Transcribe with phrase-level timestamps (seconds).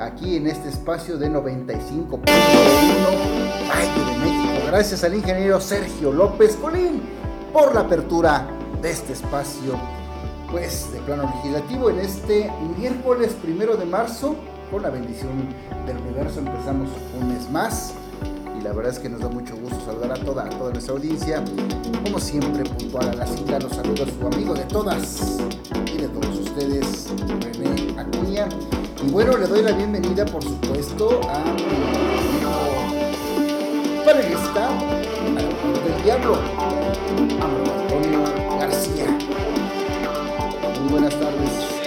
[0.00, 2.20] aquí en este espacio de 95.1
[3.68, 4.66] Valle de México.
[4.66, 7.02] Gracias al ingeniero Sergio López Colín
[7.52, 8.46] por la apertura
[8.80, 9.74] de este espacio,
[10.50, 14.36] pues de plano legislativo en este miércoles primero de marzo.
[14.70, 15.48] Con la bendición
[15.86, 17.94] del universo empezamos un mes más
[18.58, 21.42] y la verdad es que nos da mucho gusto saludar a toda, toda nuestra audiencia.
[22.04, 25.38] Como siempre, puntual a la cita, los saludos a su amigo de todas
[25.86, 27.06] y de todos ustedes,
[27.40, 28.48] René Acuña.
[29.00, 32.50] Y bueno, le doy la bienvenida, por supuesto, a mi amigo
[34.04, 34.70] panelista,
[35.84, 36.38] del diablo,
[37.40, 38.24] Antonio
[38.58, 39.06] García.
[40.80, 41.78] Muy buenas tardes.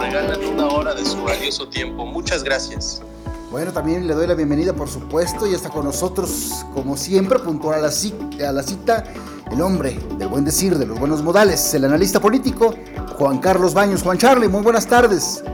[0.00, 2.06] regalan una hora de su valioso tiempo.
[2.06, 3.02] Muchas gracias.
[3.50, 7.78] Bueno, también le doy la bienvenida, por supuesto, y está con nosotros, como siempre, puntual
[7.78, 9.04] a la, cita, a la cita,
[9.52, 12.74] el hombre del buen decir, de los buenos modales, el analista político,
[13.16, 14.02] Juan Carlos Baños.
[14.02, 15.44] Juan Charlie, muy buenas tardes.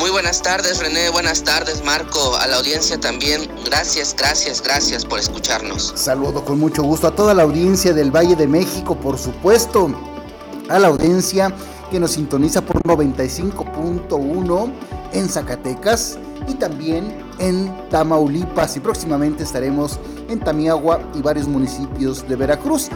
[0.00, 1.10] Muy buenas tardes, René.
[1.10, 2.34] Buenas tardes, Marco.
[2.36, 3.48] A la audiencia también.
[3.64, 5.92] Gracias, gracias, gracias por escucharnos.
[5.94, 9.88] Saludo con mucho gusto a toda la audiencia del Valle de México, por supuesto.
[10.68, 11.54] A la audiencia
[11.92, 14.72] que nos sintoniza por 95.1
[15.12, 22.36] en Zacatecas y también en Tamaulipas y próximamente estaremos en Tamiagua y varios municipios de
[22.36, 22.88] Veracruz.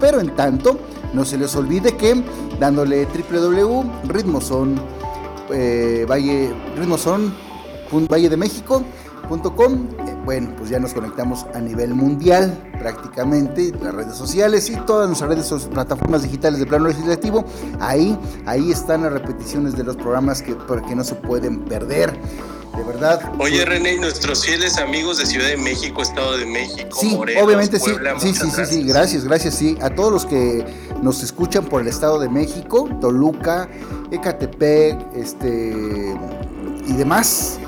[0.00, 0.78] Pero en tanto,
[1.14, 2.22] no se les olvide que
[2.60, 4.74] dándole www.ritmoson
[5.50, 6.54] eh, Valle
[8.36, 8.82] México
[10.24, 15.30] bueno, pues ya nos conectamos a nivel mundial prácticamente, las redes sociales y todas nuestras
[15.30, 17.44] redes, plataformas digitales de plano legislativo.
[17.80, 18.16] Ahí,
[18.46, 20.56] ahí están las repeticiones de los programas que,
[20.88, 22.18] que no se pueden perder.
[22.76, 23.32] De verdad.
[23.38, 27.90] Oye, René, nuestros fieles amigos de Ciudad de México, Estado de México, sí, obviamente sí,
[28.18, 29.78] sí, sí, sí, sí, gracias, gracias, sí.
[29.80, 30.64] A todos los que
[31.02, 33.68] nos escuchan por el Estado de México, Toluca,
[34.10, 36.14] Ecatepec, este
[36.86, 37.58] y demás,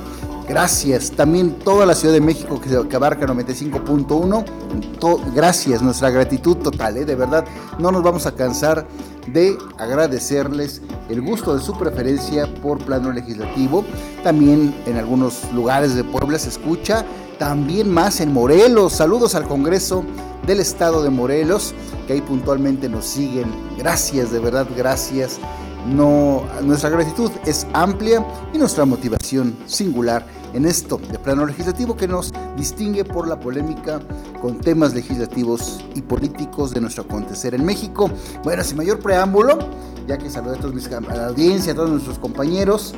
[0.48, 1.10] Gracias.
[1.10, 5.34] También toda la Ciudad de México que, abarca 95.1.
[5.34, 7.04] Gracias, nuestra gratitud total, ¿eh?
[7.04, 7.44] de verdad.
[7.78, 8.86] No nos vamos a cansar
[9.26, 13.84] de agradecerles el gusto de su preferencia por plano legislativo.
[14.24, 17.04] También en algunos lugares de Puebla se escucha.
[17.38, 18.94] También más en Morelos.
[18.94, 20.02] Saludos al Congreso
[20.46, 21.74] del Estado de Morelos,
[22.06, 23.52] que ahí puntualmente nos siguen.
[23.76, 25.38] Gracias, de verdad, gracias.
[25.86, 32.32] Nuestra gratitud es amplia y nuestra motivación singular en esto de plano legislativo que nos
[32.56, 34.00] distingue por la polémica
[34.40, 38.10] con temas legislativos y políticos de nuestro acontecer en México.
[38.44, 39.58] Bueno, sin mayor preámbulo,
[40.06, 42.94] ya que saludé a, todos mis, a la audiencia, a todos nuestros compañeros,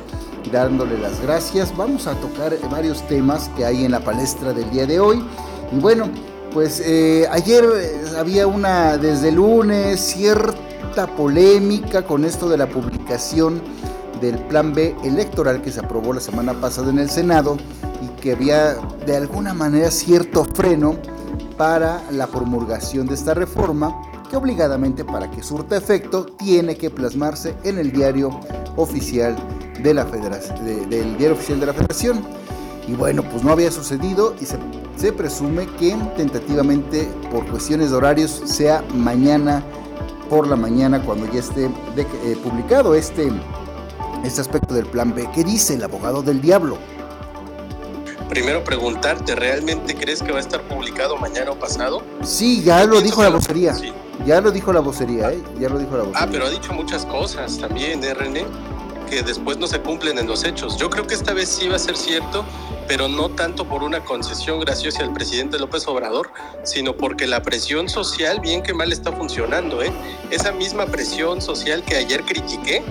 [0.51, 4.85] dándole las gracias, vamos a tocar varios temas que hay en la palestra del día
[4.85, 5.23] de hoy.
[5.71, 6.09] Y bueno,
[6.53, 12.67] pues eh, ayer eh, había una, desde el lunes, cierta polémica con esto de la
[12.67, 13.61] publicación
[14.21, 17.57] del Plan B electoral que se aprobó la semana pasada en el Senado
[18.01, 20.95] y que había de alguna manera cierto freno
[21.57, 23.93] para la promulgación de esta reforma
[24.29, 28.39] que obligadamente para que surta efecto tiene que plasmarse en el diario
[28.77, 29.35] oficial
[29.83, 32.23] de la federación, del diario oficial de la Federación.
[32.87, 34.57] Y bueno, pues no había sucedido y se,
[34.95, 39.63] se presume que tentativamente por cuestiones de horarios sea mañana
[40.29, 43.29] por la mañana cuando ya esté eh, publicado este
[44.23, 45.27] este aspecto del plan B.
[45.33, 46.77] ¿Qué dice el abogado del diablo?
[48.29, 52.01] Primero preguntarte, ¿realmente crees que va a estar publicado mañana o pasado?
[52.23, 53.75] Sí, ya lo dijo la vocería.
[54.25, 55.41] Ya lo dijo la vocería, ¿eh?
[55.59, 56.23] Ya lo dijo la vocería.
[56.23, 58.45] Ah, pero ha dicho muchas cosas también, ¿eh, René?
[59.09, 60.77] Que después no se cumplen en los hechos.
[60.77, 62.45] Yo creo que esta vez sí va a ser cierto,
[62.87, 66.31] pero no tanto por una concesión graciosa al presidente López Obrador,
[66.63, 69.91] sino porque la presión social, bien que mal, está funcionando, ¿eh?
[70.29, 72.81] Esa misma presión social que ayer critiqué,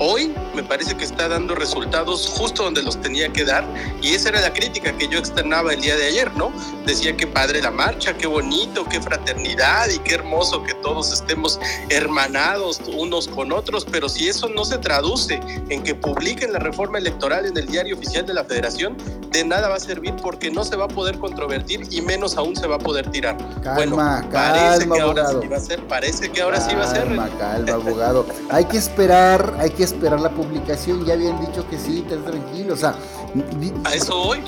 [0.00, 3.64] hoy me parece que está dando resultados justo donde los tenía que dar
[4.02, 6.50] y esa era la crítica que yo externaba el día de ayer, ¿no?
[6.86, 11.60] Decía que padre la marcha, qué bonito, qué fraternidad y qué hermoso que todos estemos
[11.90, 15.38] hermanados unos con otros, pero si eso no se traduce
[15.68, 18.96] en que publiquen la reforma electoral en el diario oficial de la federación,
[19.30, 22.56] de nada va a servir porque no se va a poder controvertir y menos aún
[22.56, 23.36] se va a poder tirar.
[23.74, 23.96] bueno,
[24.32, 27.04] parece que ahora sí va a ser, parece que ahora sí va a ser.
[27.04, 28.26] Calma, calma, abogado.
[28.50, 32.74] Hay que esperar, hay que esperar la publicación, ya habían dicho que sí, estás tranquilo,
[32.74, 32.94] o sea...
[33.84, 34.40] ¿A eso hoy?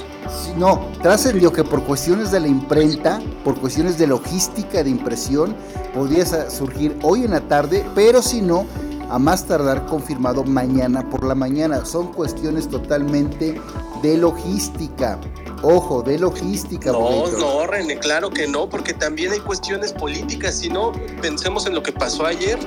[0.57, 5.55] No, trascendió que por cuestiones de la imprenta, por cuestiones de logística de impresión,
[5.95, 8.67] podría surgir hoy en la tarde, pero si no,
[9.13, 11.85] a más tardar confirmado mañana por la mañana.
[11.85, 13.61] Son cuestiones totalmente
[14.03, 15.19] de logística.
[15.63, 16.91] Ojo, de logística.
[16.91, 20.59] No, no, René, claro que no, porque también hay cuestiones políticas.
[20.59, 22.59] Si no, pensemos en lo que pasó ayer.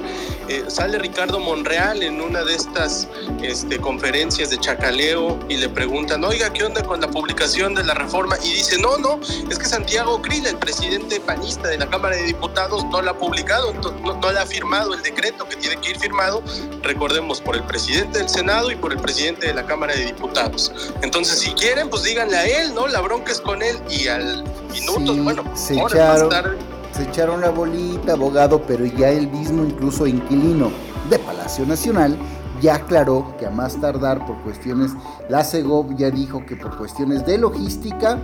[0.48, 3.10] Eh, sale Ricardo Monreal en una de estas
[3.42, 7.96] este, conferencias de chacaleo y le preguntan, oiga, ¿qué onda con la publicación de la
[7.96, 8.38] reforma?
[8.44, 9.20] Y dice, no, no,
[9.50, 13.18] es que Santiago Krill, el presidente panista de la Cámara de Diputados, no la ha
[13.18, 16.35] publicado, no, no le ha firmado el decreto que tiene que ir firmado,
[16.82, 20.72] recordemos, por el presidente del Senado y por el presidente de la Cámara de Diputados.
[21.02, 22.88] Entonces, si quieren, pues díganle a él, ¿no?
[22.88, 26.58] La bronca es con él y al minuto, bueno, se echaron,
[26.92, 30.72] se echaron la bolita, abogado, pero ya el mismo incluso inquilino
[31.10, 32.18] de Palacio Nacional
[32.62, 34.92] ya aclaró que a más tardar por cuestiones,
[35.30, 38.18] la CEGOV ya dijo que por cuestiones de logística,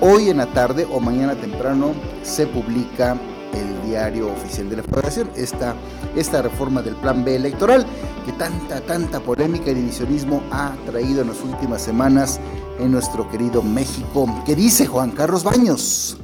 [0.00, 3.16] hoy en la tarde o mañana temprano se publica
[3.52, 5.74] el diario oficial de la Federación, esta,
[6.16, 7.86] esta reforma del Plan B electoral
[8.24, 12.40] que tanta, tanta polémica y divisionismo ha traído en las últimas semanas
[12.78, 14.26] en nuestro querido México.
[14.46, 16.16] ¿Qué dice Juan Carlos Baños?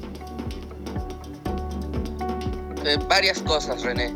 [2.84, 4.14] Eh, varias cosas, René.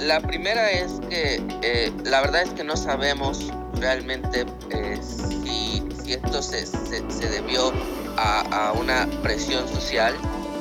[0.00, 6.42] La primera es que eh, la verdad es que no sabemos realmente eh, si, esto
[6.42, 6.64] se,
[7.28, 7.72] debió
[8.16, 10.14] a, a, una presión social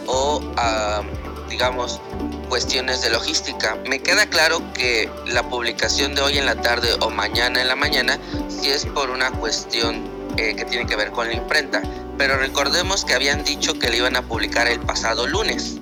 [0.07, 1.01] o a,
[1.49, 2.01] digamos,
[2.49, 3.75] cuestiones de logística.
[3.87, 7.75] Me queda claro que la publicación de hoy en la tarde o mañana en la
[7.75, 8.19] mañana,
[8.49, 10.03] si es por una cuestión
[10.37, 11.81] eh, que tiene que ver con la imprenta.
[12.17, 15.77] Pero recordemos que habían dicho que le iban a publicar el pasado lunes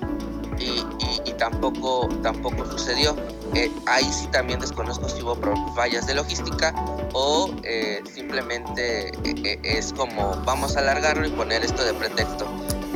[0.58, 0.84] y,
[1.38, 3.16] tampoco, tampoco sucedió.
[3.54, 5.36] Eh, ahí sí también desconozco si hubo
[5.74, 6.72] fallas de logística
[7.12, 9.12] o eh, simplemente
[9.62, 12.46] es como vamos a alargarlo y poner esto de pretexto.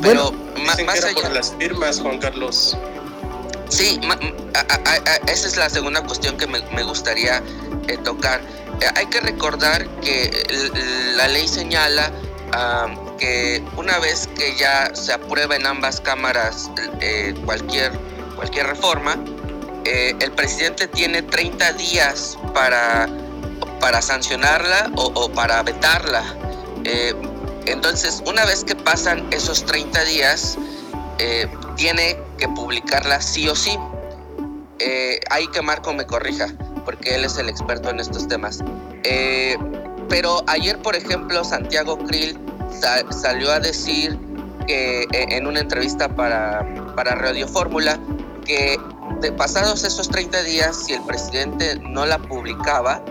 [0.03, 0.33] Pero
[0.65, 1.23] más, allá.
[1.23, 2.77] Por las firmas, Juan Carlos.
[3.69, 4.01] Sí,
[5.27, 7.43] esa es la segunda cuestión que me, me gustaría
[8.05, 8.41] tocar
[8.95, 10.31] hay que recordar que
[11.17, 12.13] la ley señala
[13.19, 17.93] que una vez que ya se aprueba en ambas cámaras eh, cualquier,
[18.37, 19.17] cualquier reforma,
[19.85, 23.09] eh, el presidente tiene 30 días para,
[23.81, 26.23] para sancionarla o, para vetarla.
[27.69, 30.59] Eh, entonces, una vez que pasan esos 30 días,
[31.77, 33.77] tiene que publicarla sí o sí.
[35.31, 36.47] hay que Marco me corrija
[36.89, 38.61] porque él es el experto en estos temas.
[39.05, 39.59] Eh,
[40.09, 42.41] pero ayer, por ejemplo, Santiago Krill
[43.11, 44.19] salió a decir
[44.67, 46.67] que eh, en una entrevista para,
[46.97, 48.01] para Radio Fórmula
[48.47, 48.79] que
[49.21, 53.03] de pasados esos 30 días, si el presidente no la publicaba,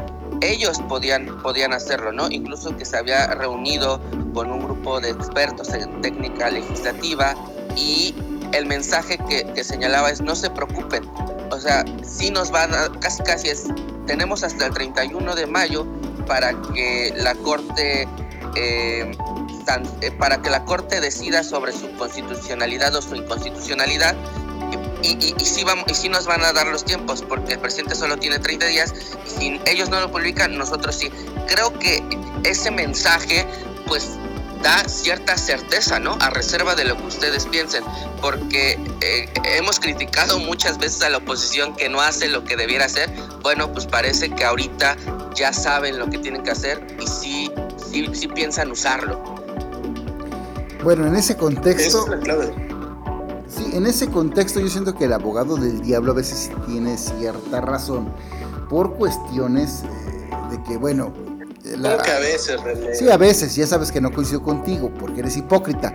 [0.41, 2.27] ellos podían, podían hacerlo, ¿no?
[2.29, 4.01] Incluso que se había reunido
[4.33, 7.35] con un grupo de expertos en técnica legislativa
[7.75, 8.13] y
[8.53, 11.03] el mensaje que, señalaba es no se preocupen,
[11.51, 13.65] o sea, sí nos van a, casi casi es,
[14.05, 15.85] tenemos hasta el 31 de mayo
[16.27, 18.07] para que la Corte,
[18.55, 19.11] eh,
[20.01, 24.15] eh, para que la Corte decida sobre su constitucionalidad o su inconstitucionalidad.
[25.07, 27.59] Y, y, y, sí vamos, y sí nos van a dar los tiempos, porque el
[27.59, 28.93] presidente solo tiene 30 días
[29.25, 31.09] y si ellos no lo publican, nosotros sí.
[31.47, 32.03] Creo que
[32.43, 33.47] ese mensaje,
[33.87, 34.09] pues
[34.61, 36.17] da cierta certeza, ¿no?
[36.19, 37.85] A reserva de lo que ustedes piensen,
[38.21, 42.85] porque eh, hemos criticado muchas veces a la oposición que no hace lo que debiera
[42.85, 43.09] hacer.
[43.41, 44.97] Bueno, pues parece que ahorita
[45.35, 47.51] ya saben lo que tienen que hacer y sí,
[47.91, 49.23] sí, sí piensan usarlo.
[50.83, 52.05] Bueno, en ese contexto...
[53.47, 57.61] Sí, en ese contexto yo siento que el abogado del diablo a veces tiene cierta
[57.61, 58.09] razón
[58.69, 61.13] por cuestiones eh, de que, bueno,
[61.75, 62.95] a veces, René.
[62.95, 65.93] Sí, a veces, ya sabes que no coincido contigo, porque eres hipócrita.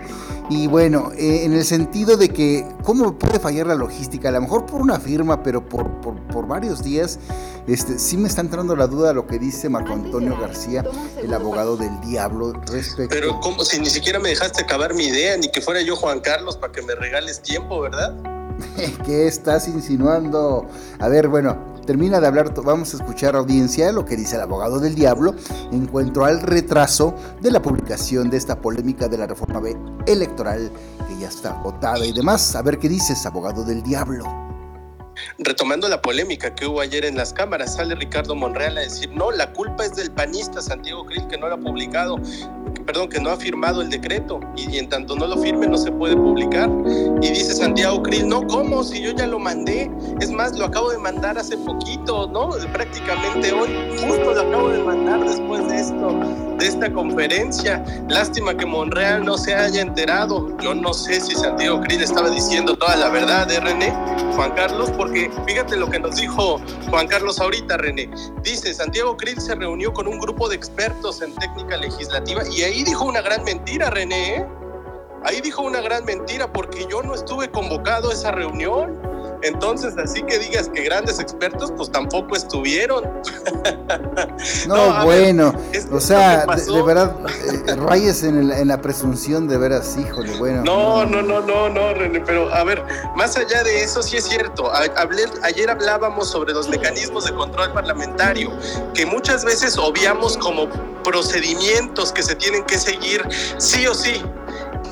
[0.49, 4.29] Y bueno, eh, en el sentido de que, ¿cómo puede fallar la logística?
[4.29, 7.19] A lo mejor por una firma, pero por, por, varios días,
[7.67, 10.83] este, sí me está entrando la duda de lo que dice Marco Antonio García,
[11.21, 13.09] el abogado del diablo, respecto...
[13.09, 13.63] Pero ¿cómo?
[13.63, 16.73] Si ni siquiera me dejaste acabar mi idea, ni que fuera yo Juan Carlos para
[16.73, 18.13] que me regales tiempo, ¿verdad?
[19.05, 20.67] ¿Qué estás insinuando?
[20.99, 24.79] A ver, bueno, termina de hablar, vamos a escuchar audiencia lo que dice el abogado
[24.79, 25.35] del diablo
[25.71, 29.61] en cuanto al retraso de la publicación de esta polémica de la reforma
[30.07, 30.71] electoral
[31.07, 32.55] que ya está votada y demás.
[32.55, 34.25] A ver qué dices, abogado del diablo.
[35.37, 39.31] Retomando la polémica que hubo ayer en las cámaras, sale Ricardo Monreal a decir, no,
[39.31, 42.17] la culpa es del panista Santiago Krill que no lo ha publicado.
[42.85, 45.91] Perdón, que no ha firmado el decreto y, en tanto no lo firme no se
[45.91, 46.69] puede publicar.
[47.21, 48.83] Y dice Santiago Krill, no, ¿cómo?
[48.83, 49.89] Si yo ya lo mandé.
[50.19, 52.49] Es más, lo acabo de mandar hace poquito, ¿no?
[52.71, 56.19] Prácticamente hoy, justo lo acabo de mandar después de esto,
[56.59, 57.83] de esta conferencia.
[58.09, 60.55] Lástima que Monreal no se haya enterado.
[60.59, 63.93] Yo no sé si Santiago Krill estaba diciendo toda la verdad, ¿eh, René?
[64.35, 66.59] Juan Carlos, porque fíjate lo que nos dijo
[66.89, 68.09] Juan Carlos ahorita, René.
[68.43, 72.72] Dice, Santiago Krill se reunió con un grupo de expertos en técnica legislativa y ahí
[72.81, 74.37] dijo una gran mentira, René.
[74.37, 74.47] ¿eh?
[75.23, 78.99] Ahí dijo una gran mentira porque yo no estuve convocado a esa reunión.
[79.43, 83.03] Entonces, así que digas que grandes expertos, pues tampoco estuvieron.
[84.67, 85.53] No, bueno,
[85.91, 87.15] o sea, de, verdad,
[87.67, 90.63] eh, rayes en, la presunción de veras, híjole, bueno.
[90.63, 92.83] No, no, no, no, no, René, pero a ver,
[93.15, 94.71] más allá de eso, sí es cierto.
[95.43, 98.51] ayer hablábamos sobre los mecanismos de control parlamentario,
[98.93, 100.67] que muchas veces obviamos como
[101.03, 103.21] procedimientos que se tienen que seguir
[103.57, 104.21] sí o sí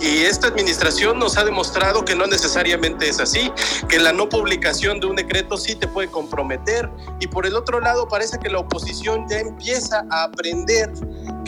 [0.01, 3.51] y esta administración nos ha demostrado que no necesariamente es así,
[3.88, 6.89] que la no publicación de un decreto sí te puede comprometer.
[7.20, 10.91] Y por el otro lado, parece que la oposición ya empieza a aprender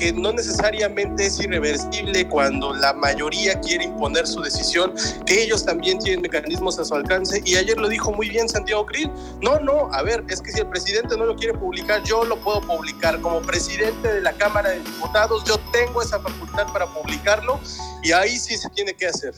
[0.04, 4.94] que no necesariamente es irreversible cuando la mayoría quiere imponer su decisión,
[5.26, 7.42] que ellos también tienen mecanismos a su alcance.
[7.46, 9.10] Y ayer lo dijo muy bien Santiago Krill.
[9.42, 12.36] No, no, a ver, es que si el presidente no lo quiere publicar, yo lo
[12.44, 13.22] puedo publicar.
[13.22, 17.62] Como presidente de la Cámara de Diputados, yo tengo esa facultad para publicarlo
[18.04, 19.34] y ahí sí se tiene que hacer.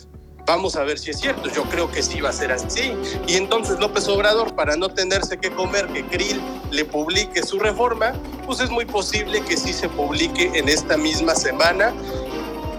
[0.46, 2.94] Vamos a ver si es cierto, yo creo que sí va a ser así.
[3.28, 8.14] Y entonces López Obrador, para no tenerse que comer que Krill le publique su reforma,
[8.46, 11.94] pues es muy posible que sí se publique en esta misma semana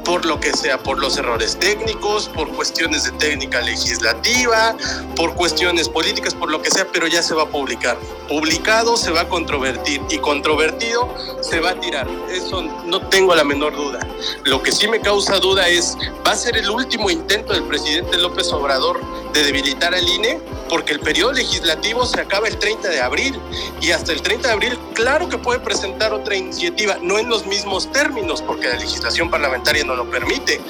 [0.06, 4.76] por lo que sea, por los errores técnicos, por cuestiones de técnica legislativa,
[5.16, 7.98] por cuestiones políticas, por lo que sea, pero ya se va a publicar.
[8.28, 12.06] Publicado se va a controvertir y controvertido se va a tirar.
[12.30, 13.98] Eso no tengo la menor duda.
[14.44, 18.16] Lo que sí me causa duda es, ¿va a ser el último intento del presidente
[18.16, 19.00] López Obrador
[19.32, 20.40] de debilitar al INE?
[20.68, 23.38] porque el periodo legislativo se acaba el 30 de abril
[23.80, 27.46] y hasta el 30 de abril claro que puede presentar otra iniciativa, no en los
[27.46, 30.60] mismos términos porque la legislación parlamentaria no lo permite,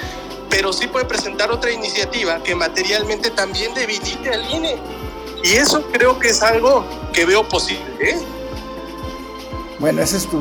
[0.49, 4.77] pero sí puede presentar otra iniciativa que materialmente también debilite al INE.
[5.45, 7.85] Y eso creo que es algo que veo posible.
[8.01, 8.19] ¿eh?
[9.79, 10.41] Bueno, esa es tu,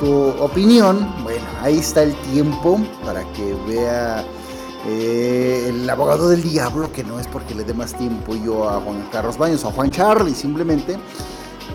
[0.00, 1.14] tu opinión.
[1.22, 4.24] Bueno, ahí está el tiempo para que vea
[4.88, 8.80] eh, el abogado del diablo, que no es porque le dé más tiempo yo a
[8.80, 10.96] Juan Carlos Baños o a Juan Charlie, simplemente,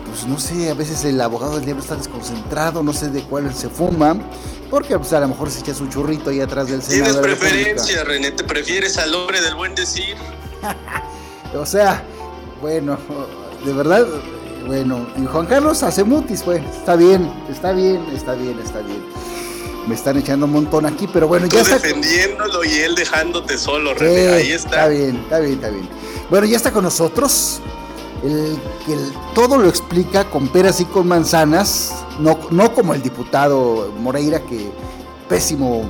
[0.08, 3.54] pues no sé, a veces el abogado del diablo está desconcentrado, no sé de cuál
[3.54, 4.16] se fuma,
[4.72, 7.20] porque pues, a lo mejor se echa su churrito ahí atrás del Senado.
[7.20, 10.16] Tienes preferencia, René, te prefieres al hombre del buen decir.
[11.54, 12.02] o sea,
[12.62, 12.96] bueno,
[13.66, 14.06] de verdad,
[14.66, 19.02] bueno, y Juan Carlos hace mutis, pues, está bien, está bien, está bien, está bien
[19.86, 21.74] me están echando un montón aquí, pero bueno, ya está.
[21.74, 24.28] defendiéndolo y él dejándote solo, René.
[24.28, 24.68] Ahí está.
[24.68, 25.88] Está bien, está bien, está bien.
[26.30, 27.60] Bueno, ya está con nosotros.
[28.22, 28.96] El que
[29.34, 34.70] todo lo explica con peras y con manzanas, no, no como el diputado Moreira, que
[35.28, 35.82] pésimo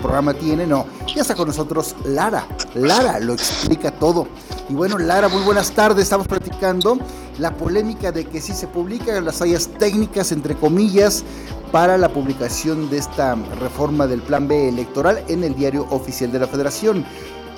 [0.00, 0.86] programa tiene, no.
[1.14, 2.46] Ya está con nosotros Lara.
[2.74, 4.26] Lara lo explica todo.
[4.68, 6.04] Y bueno, Lara, muy buenas tardes.
[6.04, 6.98] Estamos platicando
[7.38, 11.24] la polémica de que si se publican las fallas técnicas, entre comillas,
[11.72, 16.40] para la publicación de esta reforma del Plan B electoral en el diario oficial de
[16.40, 17.04] la Federación.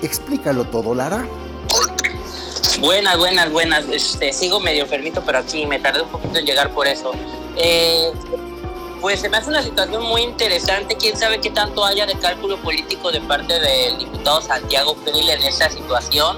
[0.01, 1.25] Explícalo todo, Lara.
[2.79, 3.85] Buenas, buenas, buenas.
[3.91, 7.11] Este, sigo medio enfermito, pero aquí me tardé un poquito en llegar por eso.
[7.57, 8.11] Eh,
[9.01, 10.95] pues se me hace una situación muy interesante.
[10.95, 15.43] Quién sabe qué tanto haya de cálculo político de parte del diputado Santiago Krill en
[15.43, 16.37] esa situación.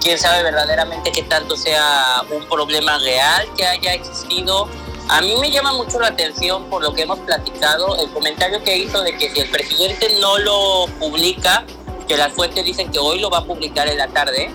[0.00, 4.68] Quién sabe verdaderamente qué tanto sea un problema real que haya existido
[5.12, 8.76] a mí me llama mucho la atención por lo que hemos platicado, el comentario que
[8.76, 11.64] hizo de que si el presidente no lo publica,
[12.06, 14.52] que las fuentes dicen que hoy lo va a publicar en la tarde,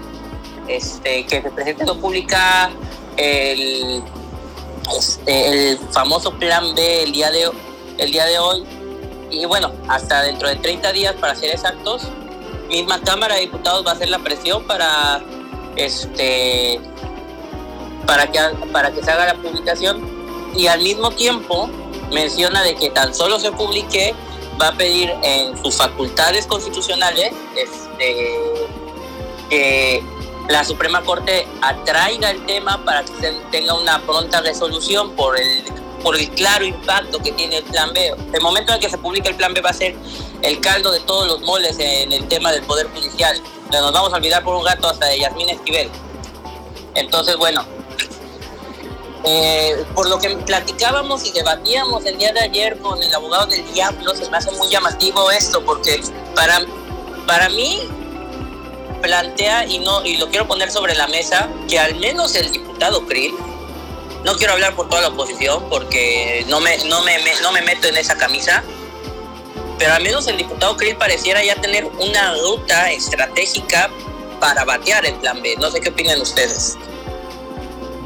[0.70, 2.72] este, que el presidente no publica
[3.18, 4.02] el,
[4.98, 7.50] este, el famoso plan B el día, de,
[7.98, 8.63] el día de hoy,
[9.32, 12.04] y bueno, hasta dentro de 30 días para ser exactos,
[12.70, 15.22] misma Cámara de Diputados va a hacer la presión para
[15.75, 16.80] este
[18.06, 18.39] para que
[18.72, 20.15] para que se haga la publicación.
[20.56, 21.70] Y al mismo tiempo
[22.12, 24.13] menciona de que tan solo se publique
[24.62, 28.68] va a pedir en sus facultades constitucionales este,
[29.50, 30.04] que
[30.48, 35.64] la Suprema Corte atraiga el tema para que tenga una pronta resolución por el,
[36.04, 38.16] por el claro impacto que tiene el Plan B.
[38.34, 39.96] El momento en que se publique el Plan B va a ser
[40.42, 43.42] el caldo de todos los moles en el tema del Poder Judicial.
[43.72, 45.90] Nos vamos a olvidar por un gato hasta de Yasmín Esquivel.
[46.94, 47.66] Entonces, bueno,
[49.28, 53.66] Eh, por lo que platicábamos y debatíamos el día de ayer con el abogado del
[53.74, 56.00] diablo, se me hace muy llamativo esto, porque
[56.36, 56.62] para,
[57.25, 57.90] para mí
[59.06, 63.06] plantea, y, no, y lo quiero poner sobre la mesa, que al menos el diputado
[63.06, 63.36] Krill,
[64.24, 67.88] no quiero hablar por toda la oposición porque no me, no me, no me meto
[67.88, 68.64] en esa camisa,
[69.78, 73.92] pero al menos el diputado Krill pareciera ya tener una ruta estratégica
[74.40, 75.56] para batear el plan B.
[75.60, 76.76] No sé qué opinan ustedes.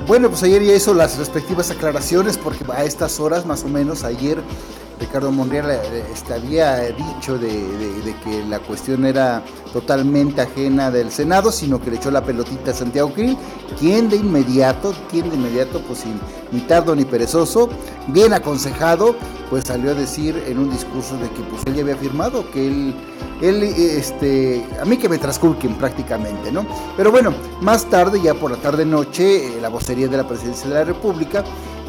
[0.05, 4.03] Bueno, pues ayer ya hizo las respectivas aclaraciones porque a estas horas más o menos
[4.03, 4.41] ayer
[4.99, 9.41] Ricardo Monreal eh, este, había dicho de, que la cuestión era
[9.71, 13.37] totalmente ajena del Senado, sino que le echó la pelotita a Santiago Krill,
[13.79, 16.19] quien de inmediato, quien de inmediato, pues sin
[16.51, 17.69] ni tardo ni perezoso,
[18.07, 19.15] bien aconsejado,
[19.49, 22.67] pues salió a decir en un discurso de que pues él ya había firmado, que
[22.67, 22.95] él,
[23.41, 26.65] él este, a mí que me transculquen prácticamente, ¿no?
[26.97, 30.67] Pero bueno, más tarde, ya por la tarde noche, eh, la vocería de la presidencia
[30.67, 31.43] de la República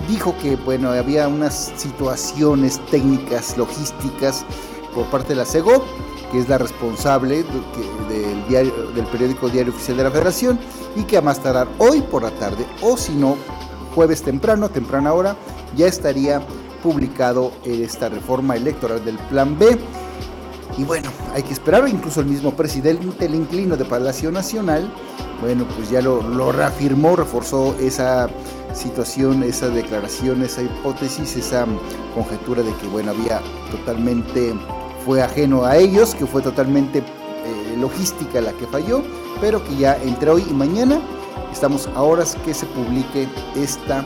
[0.09, 4.45] dijo que bueno, había unas situaciones técnicas, logísticas
[4.95, 5.85] por parte de la CEGO,
[6.33, 7.45] que es la responsable
[8.09, 10.59] del, diario, del periódico Diario Oficial de la Federación,
[10.97, 13.37] y que a más tardar hoy por la tarde, o si no,
[13.95, 15.37] jueves temprano, temprana hora,
[15.77, 16.43] ya estaría
[16.83, 19.79] publicado esta reforma electoral del Plan B.
[20.79, 24.91] Y bueno, hay que esperar, incluso el mismo presidente el inclino de Palacio Nacional,
[25.41, 28.29] bueno, pues ya lo, lo reafirmó, reforzó esa
[28.75, 31.67] situación, esa declaración, esa hipótesis, esa
[32.15, 34.55] conjetura de que, bueno, había totalmente,
[35.05, 39.03] fue ajeno a ellos, que fue totalmente eh, logística la que falló,
[39.41, 41.01] pero que ya entre hoy y mañana
[41.53, 44.05] estamos a horas que se publique esta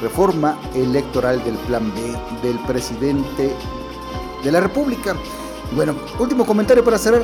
[0.00, 3.52] reforma electoral del plan B del presidente
[4.44, 5.16] de la República.
[5.72, 7.22] Bueno, último comentario para cerrar.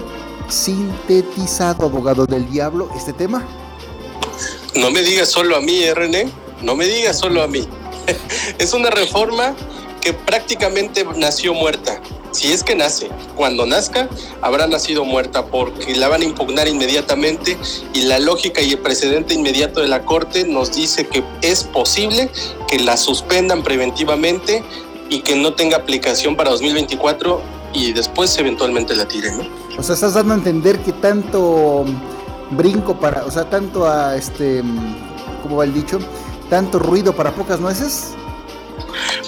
[0.49, 3.43] Sintetizado, abogado del diablo, este tema.
[4.75, 5.95] No me digas solo a mí, ¿eh,
[6.65, 7.67] no me digas solo a mí.
[8.59, 9.55] es una reforma
[10.01, 12.01] que prácticamente nació muerta.
[12.33, 14.09] Si es que nace, cuando nazca,
[14.43, 17.57] habrá nacido muerta porque la van a impugnar inmediatamente
[17.93, 22.29] y la lógica y el precedente inmediato de la Corte nos dice que es posible
[22.69, 24.65] que la suspendan preventivamente
[25.11, 27.41] y que no tenga aplicación para 2024
[27.73, 29.49] y después eventualmente la tiren.
[29.79, 31.85] O sea, estás dando a entender que tanto
[32.51, 34.63] brinco para, o sea, tanto a este,
[35.43, 36.01] ¿cómo va el dicho?
[36.49, 38.15] Tanto ruido para pocas nueces?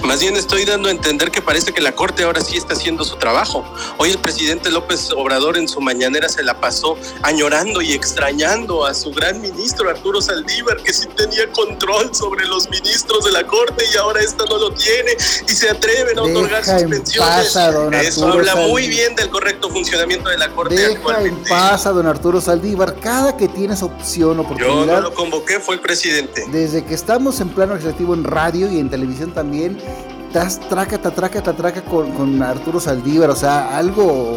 [0.05, 3.05] Más bien estoy dando a entender que parece que la Corte ahora sí está haciendo
[3.05, 3.65] su trabajo.
[3.99, 8.95] Hoy el presidente López Obrador en su mañanera se la pasó añorando y extrañando a
[8.95, 13.85] su gran ministro Arturo Saldívar, que sí tenía control sobre los ministros de la Corte
[13.93, 15.13] y ahora esta no lo tiene
[15.49, 17.57] y se atreven a otorgar suspensiones.
[18.03, 22.07] Eso habla muy bien del correcto funcionamiento de la Corte Deja en paz a don
[22.07, 22.97] Arturo Saldívar.
[23.01, 24.77] Cada que tienes opción, oportunidad.
[24.77, 26.45] Yo no lo convoqué, fue el presidente.
[26.51, 31.41] Desde que estamos en plano legislativo en radio y en televisión también, estás traca, traca,
[31.43, 34.37] traca con, con Arturo Saldívar, o sea, algo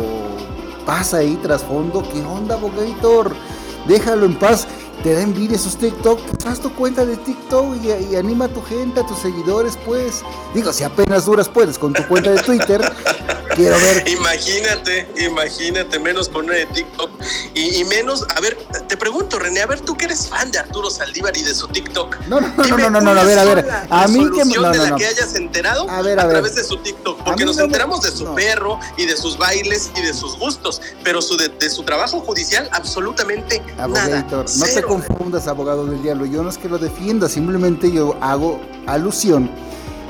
[0.85, 2.03] pasa ahí trasfondo.
[2.11, 3.35] ¿Qué onda, Bogator?
[3.87, 4.67] Déjalo en paz
[5.03, 8.61] te da envidia esos TikTok, pues haz tu cuenta de TikTok y, anima a tu
[8.63, 10.21] gente, a tus seguidores, pues.
[10.53, 12.81] Digo, si apenas duras puedes con tu cuenta de Twitter,
[13.55, 14.07] quiero ver.
[14.07, 17.09] Imagínate, imagínate, menos con una de TikTok.
[17.53, 18.57] Y, menos, a ver,
[18.87, 21.67] te pregunto, René, a ver, tú que eres fan de Arturo Saldívar y de su
[21.67, 22.17] TikTok.
[22.27, 23.69] No, no, no, no, no, no, a ver, a ver.
[23.89, 26.77] A mí que no, de la que hayas enterado a, ver, a, través de su
[26.77, 27.23] TikTok.
[27.23, 31.21] Porque nos enteramos de su perro y de sus bailes y de sus gustos, pero
[31.21, 34.25] su de, su trabajo judicial, absolutamente nada.
[34.29, 36.25] No te confundas, abogado del diablo.
[36.25, 39.47] Yo no es que lo defienda, simplemente yo hago alusión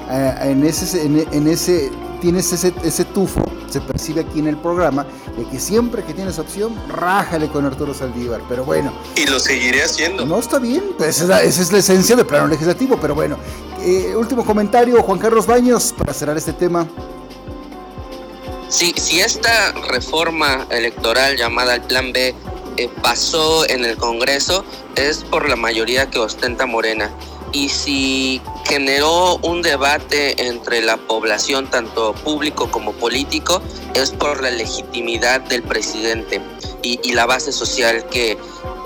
[0.10, 5.06] eh, en ese, en, ese, tienes ese, ese tufo, se percibe aquí en el programa,
[5.38, 8.40] de que siempre que tienes opción, rájale con Arturo Saldívar.
[8.48, 8.94] Pero bueno.
[9.18, 10.26] Y lo seguiré haciendo.
[10.26, 12.98] No está bien, pues esa, es la esencia del plano legislativo.
[13.02, 13.38] Pero bueno,
[13.82, 16.88] eh, último comentario, Juan Carlos Baños, para cerrar este tema.
[18.70, 22.34] Sí, si esta reforma electoral llamada el Plan B
[22.80, 24.64] eh, pasó en el Congreso
[24.96, 27.12] es por la mayoría que ostenta Morena.
[27.52, 33.62] Y si generó un debate entre la población, tanto público como político,
[33.96, 36.42] es por la legitimidad del presidente
[36.82, 38.38] y, la base social que,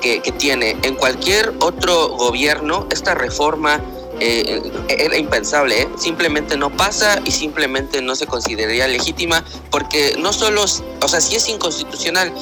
[0.01, 0.75] que, que tiene.
[0.81, 3.79] En cualquier otro gobierno, esta reforma
[4.25, 5.87] eh, era impensable, ¿eh?
[5.97, 11.35] simplemente no pasa y simplemente no se consideraría legítima porque no solo, o sea, sí
[11.35, 12.33] es inconstitucional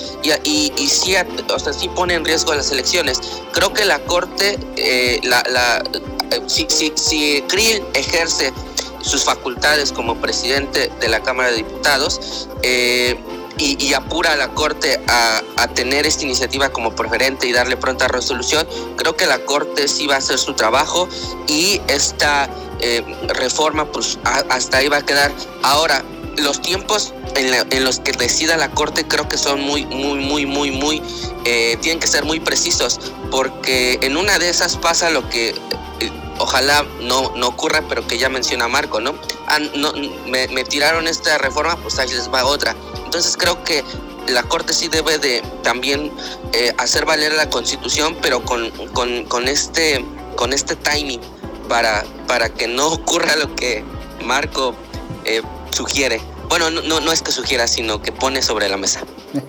[0.44, 1.16] y, sí,
[1.50, 3.20] o sea, sí pone en riesgo las elecciones.
[3.52, 5.22] Creo que la Corte, eh,
[6.46, 7.44] si, si,
[7.96, 8.54] ejerce
[9.02, 12.48] sus facultades como presidente de la Cámara de Diputados,
[13.62, 15.42] y, apura a la Corte a,
[15.76, 20.16] tener esta iniciativa como preferente y darle pronta resolución, creo que la Corte sí va
[20.16, 21.08] a hacer su trabajo
[21.48, 24.20] y esta eh, reforma pues
[24.50, 25.32] hasta ahí va a quedar.
[25.62, 26.04] Ahora,
[26.38, 30.72] los tiempos en, los que decida la Corte creo que son muy, muy, muy, muy,
[30.72, 31.02] muy,
[31.46, 35.56] eh, tienen que ser muy precisos, porque en una de esas pasa lo que
[36.42, 39.16] ojalá no, no ocurra, pero que ya menciona Marco, ¿no?
[39.48, 39.94] Ah, no
[40.28, 42.76] me, tiraron esta reforma, pues ahí les va otra.
[43.06, 43.84] Entonces creo que
[44.28, 46.12] la Corte sí debe de también
[46.54, 51.22] eh, hacer valer la Constitución, pero con, con, este, con este timing
[51.68, 53.84] para, para que no ocurra lo que
[54.24, 54.76] Marco
[55.72, 56.22] sugiere.
[56.52, 59.00] Bueno, no, no es que sugiera, sino que pone sobre la mesa.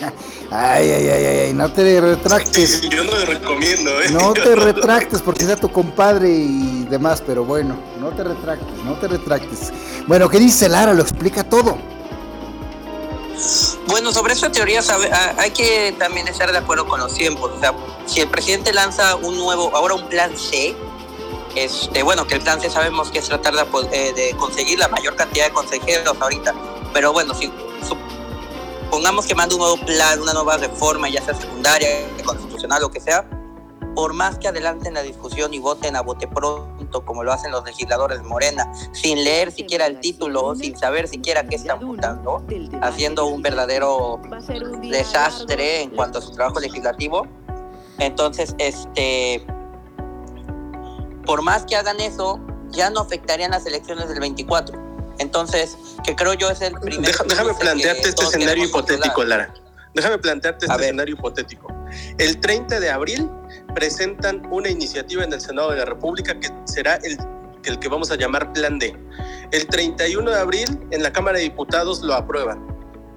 [0.53, 2.81] ay, ay, ay, ay, no te retractes.
[2.88, 4.11] Yo no te recomiendo, ¿eh?
[4.11, 8.95] No te retractes porque sea tu compadre y demás, pero bueno, no te retractes, no
[9.01, 9.73] te retractes.
[10.07, 10.95] Bueno, ¿qué dice Lara?
[10.95, 11.77] Lo explica todo.
[13.88, 17.51] Bueno, sobre esa teoría ah, hay que también estar de acuerdo con los tiempos.
[17.51, 17.75] O sea,
[18.07, 20.77] si el presidente lanza un nuevo, ahora un plan C,
[21.57, 24.87] este, bueno, que el plan C sabemos que es tratar de, eh, de conseguir la
[24.87, 26.55] mayor cantidad de consejeros ahorita
[26.93, 27.51] pero bueno, si
[28.93, 31.89] supongamos que manda un nuevo plan, una nueva reforma, ya sea secundaria,
[32.25, 33.29] constitucional, lo que sea,
[33.95, 37.65] por más que adelanten la discusión y voten a bote pronto, como lo hacen los
[37.65, 42.45] legisladores de Morena, sin leer siquiera el título, sin saber siquiera qué están votando,
[42.81, 44.21] haciendo un verdadero
[44.83, 47.27] desastre en cuanto a su trabajo legislativo.
[47.99, 49.45] Entonces, este,
[51.25, 54.82] por más que hagan eso, ya no afectarían las elecciones del 24
[55.18, 57.12] entonces, que creo yo es el primer...
[57.27, 59.53] déjame plantearte este escenario hipotético, Lara.
[59.94, 61.72] Déjame plantearte este escenario hipotético.
[62.18, 63.29] El 30 de abril
[63.75, 67.18] presentan una iniciativa en el Senado de la República que será el,
[67.64, 68.96] el que vamos a llamar Plan D.
[69.51, 72.72] El 31 de abril en la Cámara de Diputados lo aprueban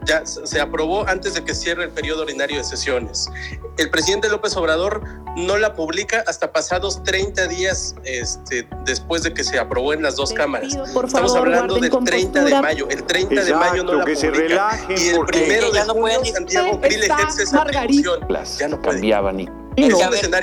[0.05, 3.29] ya se aprobó antes de que cierre el periodo ordinario de sesiones.
[3.77, 5.03] El presidente López Obrador
[5.35, 10.15] no la publica hasta pasados 30 días este, después de que se aprobó en las
[10.15, 10.73] dos cámaras.
[10.75, 12.87] Estamos hablando del 30 de mayo.
[12.89, 14.79] El 30 de mayo no la publica.
[14.89, 18.27] y el primero de junio Santiago Krill ejerce esa atribución.
[18.57, 19.49] Ya no cambiaban ni...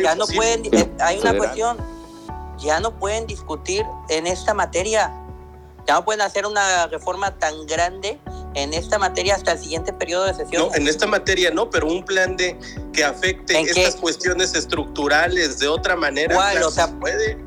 [0.02, 1.78] ya no pueden, eh, hay una cuestión,
[2.58, 5.10] ya no pueden discutir en esta materia
[5.86, 8.18] ya no pueden hacer una reforma tan grande
[8.54, 10.68] en esta materia hasta el siguiente periodo de sesión.
[10.68, 12.58] No, en esta materia no, pero un plan de
[12.92, 16.34] que afecte estas cuestiones estructurales de otra manera.
[16.34, 16.62] ¿Cuál?
[16.62, 17.38] O sea, puede.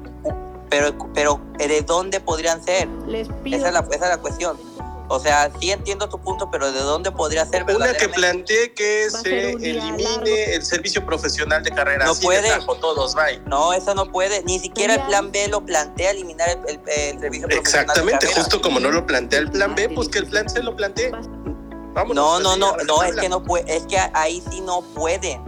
[0.69, 2.87] Pero, pero ¿de dónde podrían ser?
[3.07, 4.57] esa, es la, esa es la cuestión.
[5.07, 9.09] O sea, sí entiendo tu punto, pero ¿de dónde podría ser Una que plantee que
[9.11, 12.05] se elimine el servicio profesional de carrera.
[12.05, 12.49] No puede.
[12.81, 13.15] todos,
[13.45, 14.43] No, eso no puede.
[14.43, 16.79] Ni siquiera el plan B lo plantea eliminar el,
[17.19, 17.59] servicio profesional.
[17.59, 20.75] Exactamente, justo como no lo plantea el plan B, pues que el plan C lo
[20.75, 21.11] plantee.
[21.93, 25.39] Vámonos, no, no, no, no, es que no puede, es que ahí sí no puede.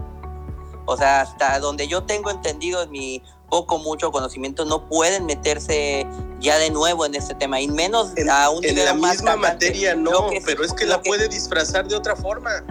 [0.86, 6.06] O sea, hasta donde yo tengo entendido en mi poco, mucho conocimiento, no pueden meterse
[6.40, 9.96] ya de nuevo en este tema, y menos en, a un En la misma materia
[9.96, 12.64] no, pero es que la puede disfrazar de otra forma.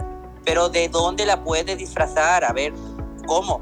[0.45, 2.45] Pero ¿de dónde la puede disfrazar?
[2.45, 2.73] A ver,
[3.25, 3.61] ¿cómo?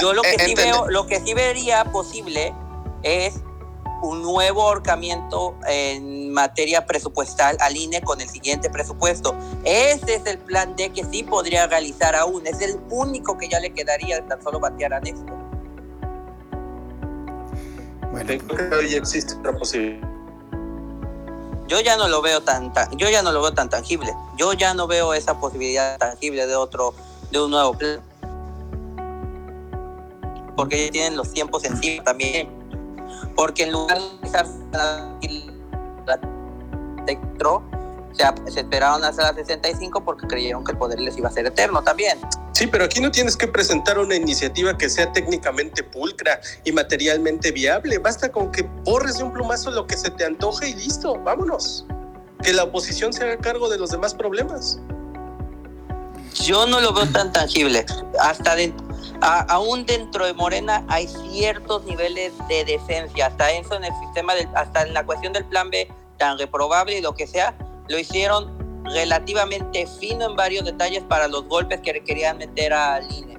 [0.00, 2.54] Yo lo que, eh, sí veo, lo que sí vería posible
[3.02, 3.34] es
[4.02, 9.34] un nuevo ahorcamiento en materia presupuestal al INE con el siguiente presupuesto.
[9.64, 12.46] Ese es el plan D que sí podría realizar aún.
[12.46, 15.32] Es el único que ya le quedaría tan solo batearan esto.
[18.14, 20.08] Bueno, creo que hoy existe otra posibilidad.
[21.66, 24.14] Yo ya no lo veo tan, yo ya no lo veo tan tangible.
[24.36, 26.94] Yo ya no veo esa posibilidad tangible de otro,
[27.32, 28.00] de un nuevo plan.
[30.54, 32.48] Porque ya tienen los tiempos encima también.
[33.34, 34.46] Porque en lugar de estar
[38.14, 41.46] se, se esperaron hasta las 65 porque creyeron que el poder les iba a ser
[41.46, 42.18] eterno también.
[42.52, 47.50] Sí, pero aquí no tienes que presentar una iniciativa que sea técnicamente pulcra y materialmente
[47.50, 47.98] viable.
[47.98, 51.84] Basta con que borres de un plumazo lo que se te antoje y listo, vámonos.
[52.42, 54.78] Que la oposición se haga cargo de los demás problemas.
[56.44, 57.84] Yo no lo veo tan tangible.
[58.20, 58.54] Hasta
[59.20, 63.26] aún dentro de Morena hay ciertos niveles de decencia.
[63.26, 66.98] Hasta eso en el sistema, del, hasta en la cuestión del plan B, tan reprobable
[66.98, 67.54] y lo que sea,
[67.88, 73.38] lo hicieron relativamente fino en varios detalles para los golpes que querían meter a INE.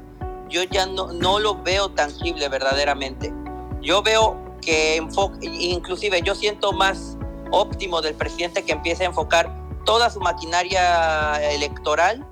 [0.50, 3.34] Yo ya no, no lo veo tangible verdaderamente.
[3.82, 5.02] Yo veo que
[5.42, 7.18] inclusive yo siento más
[7.52, 9.52] óptimo del presidente que empiece a enfocar
[9.86, 12.26] toda su maquinaria electoral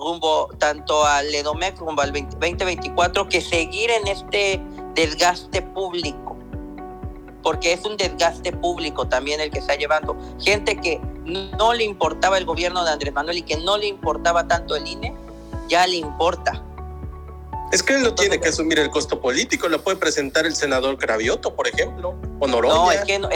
[0.00, 4.60] rumbo tanto al EDOMEC, rumbo al 2024, que seguir en este
[4.94, 6.36] desgaste público.
[7.42, 10.14] porque es un desgaste público también el que está llevando.
[10.38, 14.46] Gente que no le importaba el gobierno de Andrés Manuel y que no le importaba
[14.46, 15.14] tanto el INE,
[15.68, 16.62] ya le importa.
[17.72, 20.98] Es que él no tiene que asumir el costo político, lo puede presentar el senador
[20.98, 23.26] Cravioto, por ejemplo, o Noroña, no, es que, el,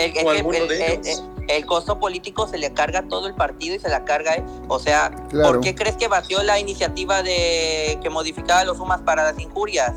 [1.48, 4.80] el, costo político se le carga a todo el partido y se la carga, o
[4.80, 9.38] sea, ¿por qué crees que vació la iniciativa de que modificaba los sumas para las
[9.38, 9.92] injurias?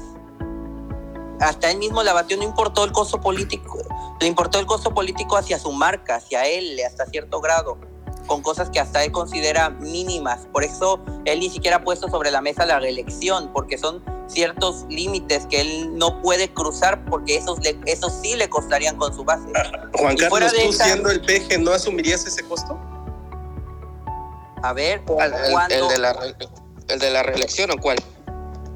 [1.39, 3.79] Hasta él mismo la batió, no importó el costo político,
[4.19, 7.77] le importó el costo político hacia su marca, hacia él, hasta cierto grado
[8.27, 10.47] con cosas que hasta él considera mínimas.
[10.51, 14.85] Por eso él ni siquiera ha puesto sobre la mesa la reelección, porque son ciertos
[14.89, 19.45] límites que él no puede cruzar porque esos, esos sí le costarían con su base.
[19.93, 22.77] Juan Carlos, ¿tú siendo el PG no asumirías ese costo?
[24.63, 26.17] A ver, el, de la,
[26.89, 27.97] ¿el de la reelección o cuál?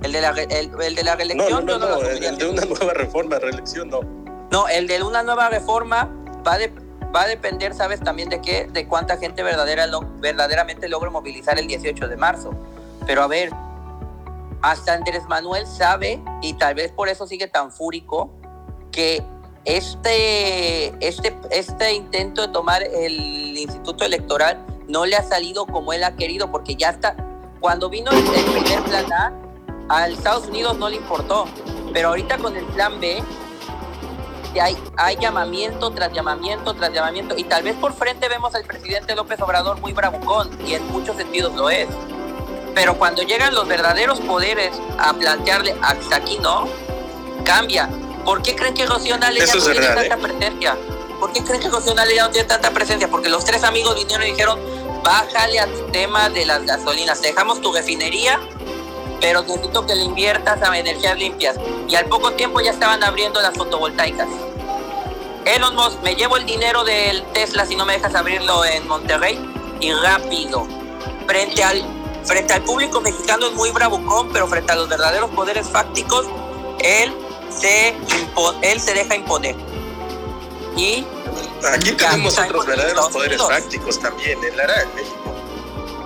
[0.04, 1.65] El de la, el, de la reelección.
[1.65, 4.21] No, no, no, el, de una nueva reforma, reelección no.
[4.52, 6.10] No, el de una nueva reforma
[6.46, 6.74] va, de,
[7.16, 8.02] va a depender, ¿sabes?
[8.02, 9.88] También de qué, de cuánta gente verdadera,
[10.20, 12.52] verdaderamente logre movilizar el 18 de marzo.
[13.06, 13.52] Pero a ver,
[14.62, 18.30] hasta Andrés Manuel sabe, y tal vez por eso sigue tan fúrico,
[18.92, 19.24] que
[19.64, 26.04] este, este, este intento de tomar el instituto electoral no le ha salido como él
[26.04, 27.16] ha querido, porque ya está,
[27.60, 29.34] cuando vino el, primer plan A,
[29.88, 31.46] a Estados Unidos no le importó,
[31.94, 33.24] pero ahorita con el plan B,
[34.60, 39.16] hay, hay llamamiento tras llamamiento tras llamamiento, y tal vez por frente vemos al presidente
[39.16, 41.88] López Obrador muy bravucón, y en muchos sentidos lo es.
[42.74, 46.68] Pero cuando llegan los verdaderos poderes a plantearle hasta aquí no,
[47.44, 47.90] cambia.
[48.26, 50.18] ¿Por qué creen que Rocío Nale ya no tiene tanta ¿eh?
[50.18, 50.78] presencia?
[51.20, 53.08] ¿Por qué creen que Rocío Nale ya no tiene tanta presencia?
[53.10, 54.60] Porque los tres amigos vinieron y dijeron,
[55.04, 58.40] bájale a tu tema de las gasolinas, dejamos tu refinería,
[59.22, 61.56] pero necesito que le inviertas a energías limpias.
[61.88, 64.28] Y al poco tiempo ya estaban abriendo las fotovoltaicas.
[65.46, 69.40] Elon Musk, me llevo el dinero del Tesla si no me dejas abrirlo en Monterrey
[69.80, 70.68] y rápido,
[71.26, 71.84] frente al
[72.24, 76.28] Frente al público mexicano es muy bravucón, pero frente a los verdaderos poderes fácticos,
[76.80, 77.14] él
[77.50, 77.96] se,
[78.62, 79.56] él se deja imponer.
[80.78, 81.06] Y
[81.74, 85.36] aquí tenemos otros verdaderos poderes fácticos también, él hará en México.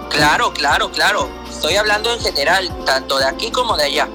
[0.10, 1.30] Claro, claro, claro.
[1.56, 4.10] Estoy hablando en general, tanto de aquí como de allá.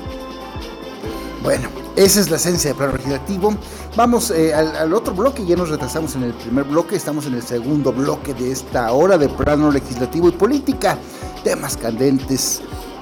[1.42, 3.54] Bueno, esa es la esencia del plano legislativo.
[3.96, 7.42] Vamos eh, al, otro bloque, ya nos retrasamos en el primer bloque, estamos en el
[7.42, 10.98] segundo bloque de esta hora de plano legislativo y política
[11.42, 12.60] temas candentes.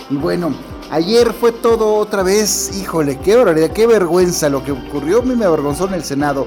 [0.09, 0.55] Y bueno,
[0.93, 5.19] ayer fue todo otra vez, híjole, qué barbaridad, qué vergüenza lo que ocurrió.
[5.19, 6.47] A mí me avergonzó en el Senado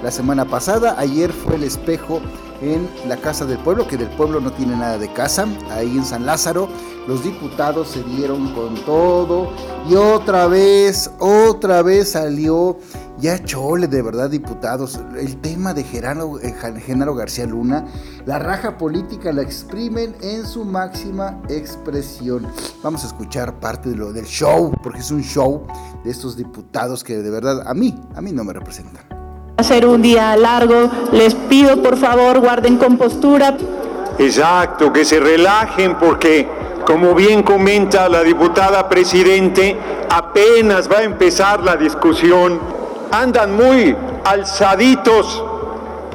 [0.00, 0.94] la semana pasada.
[0.96, 2.22] Ayer fue el espejo
[2.62, 6.04] en la Casa del Pueblo, que del pueblo no tiene nada de casa, ahí en
[6.04, 6.68] San Lázaro.
[7.08, 9.50] Los diputados se dieron con todo
[9.90, 12.78] y otra vez, otra vez salió
[13.18, 15.00] ya chole de verdad diputados.
[15.18, 17.86] El tema de Genaro, eh, Genaro García Luna,
[18.24, 22.46] la raja política la exprimen en su máxima expresión.
[22.82, 25.66] Vamos a escuchar parte de lo del show, porque es un show
[26.04, 29.11] de estos diputados que de verdad a mí, a mí no me representan.
[29.52, 33.54] Va a ser un día largo, les pido por favor guarden compostura.
[34.18, 36.48] Exacto, que se relajen porque
[36.86, 39.76] como bien comenta la diputada presidente,
[40.10, 42.58] apenas va a empezar la discusión.
[43.10, 45.44] Andan muy alzaditos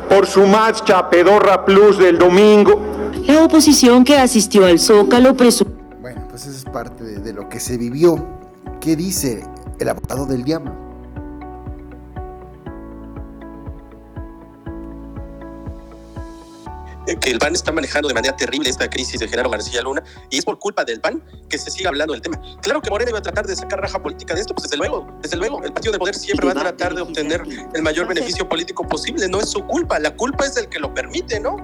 [0.10, 2.82] por su marcha Pedorra Plus del domingo.
[3.28, 5.76] La oposición que asistió al Zócalo presumió.
[6.02, 8.26] Bueno, pues eso es parte de, de lo que se vivió.
[8.80, 9.44] ¿Qué dice
[9.80, 10.87] el abogado del diablo?
[17.16, 20.38] Que el PAN está manejando de manera terrible esta crisis de Genaro García Luna y
[20.38, 22.40] es por culpa del PAN que se sigue hablando del tema.
[22.62, 25.08] Claro que Morena va a tratar de sacar raja política de esto, pues desde luego,
[25.22, 27.44] desde luego, el partido de poder siempre va a tratar de obtener
[27.74, 30.94] el mayor beneficio político posible, no es su culpa, la culpa es del que lo
[30.94, 31.56] permite, ¿no?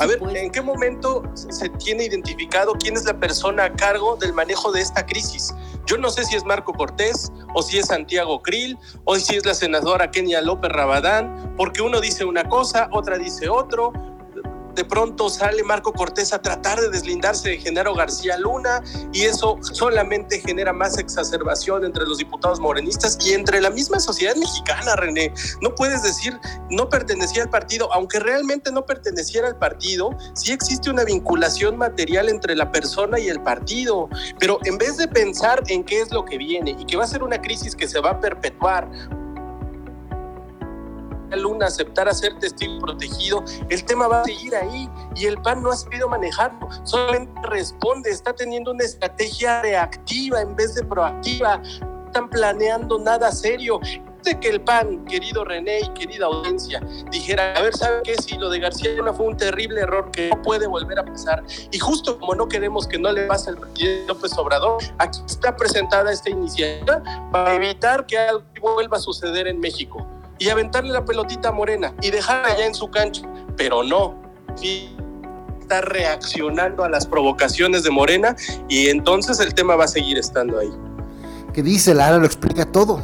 [0.00, 4.32] A ver, ¿en qué momento se tiene identificado quién es la persona a cargo del
[4.32, 5.54] manejo de esta crisis?
[5.86, 9.46] Yo no sé si es Marco Cortés o si es Santiago Krill o si es
[9.46, 13.92] la senadora Kenia López Rabadán, porque uno dice una cosa, otra dice otro,
[14.78, 18.80] de pronto sale Marco Cortés a tratar de deslindarse de Genaro García Luna
[19.12, 24.36] y eso solamente genera más exacerbación entre los diputados morenistas y entre la misma sociedad
[24.36, 25.34] mexicana, René.
[25.60, 26.38] No puedes decir
[26.70, 32.28] no pertenecía al partido, aunque realmente no perteneciera al partido, sí existe una vinculación material
[32.28, 36.24] entre la persona y el partido, pero en vez de pensar en qué es lo
[36.24, 38.88] que viene y que va a ser una crisis que se va a perpetuar
[41.36, 45.70] Luna aceptar ser testigo protegido, el tema va a seguir ahí y el PAN no
[45.70, 52.06] ha sabido manejarlo, solamente responde, está teniendo una estrategia reactiva en vez de proactiva, no
[52.06, 53.80] están planeando nada serio.
[53.82, 58.16] Imagínate que el PAN, querido René y querida audiencia, dijera, a ver, ¿sabe qué?
[58.16, 61.44] Si lo de García Luna fue un terrible error que no puede volver a pasar,
[61.70, 65.56] y justo como no queremos que no le pase al presidente López Obrador, aquí está
[65.56, 70.06] presentada esta iniciativa para evitar que algo vuelva a suceder en México
[70.38, 73.22] y aventarle la pelotita morena y dejarla allá en su cancha,
[73.56, 74.22] pero no.
[75.60, 78.34] Está reaccionando a las provocaciones de Morena
[78.68, 80.72] y entonces el tema va a seguir estando ahí.
[81.52, 82.18] ¿Qué dice Lara?
[82.18, 83.02] Lo explica todo.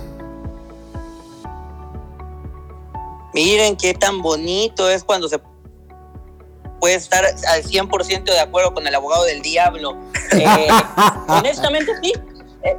[3.35, 5.40] Miren qué tan bonito es cuando se
[6.81, 9.97] puede estar al 100% de acuerdo con el abogado del diablo.
[10.33, 10.68] Eh,
[11.29, 12.12] honestamente sí.
[12.64, 12.77] Eh,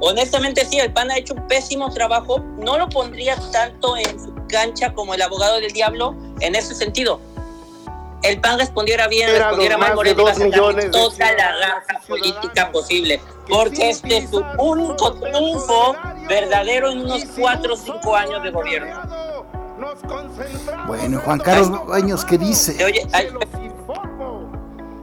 [0.00, 2.40] honestamente sí, el PAN ha hecho un pésimo trabajo.
[2.58, 7.20] No lo pondría tanto en su cancha como el abogado del diablo en ese sentido.
[8.22, 13.20] El PAN respondiera bien, respondiera mal, por toda la raza política posible.
[13.48, 15.94] Porque este es su único triunfo
[16.28, 19.02] verdadero en unos 4 o 5 años de gobierno.
[20.86, 22.84] Bueno, Juan Carlos Baños, ¿qué dice?
[22.84, 23.06] Oye,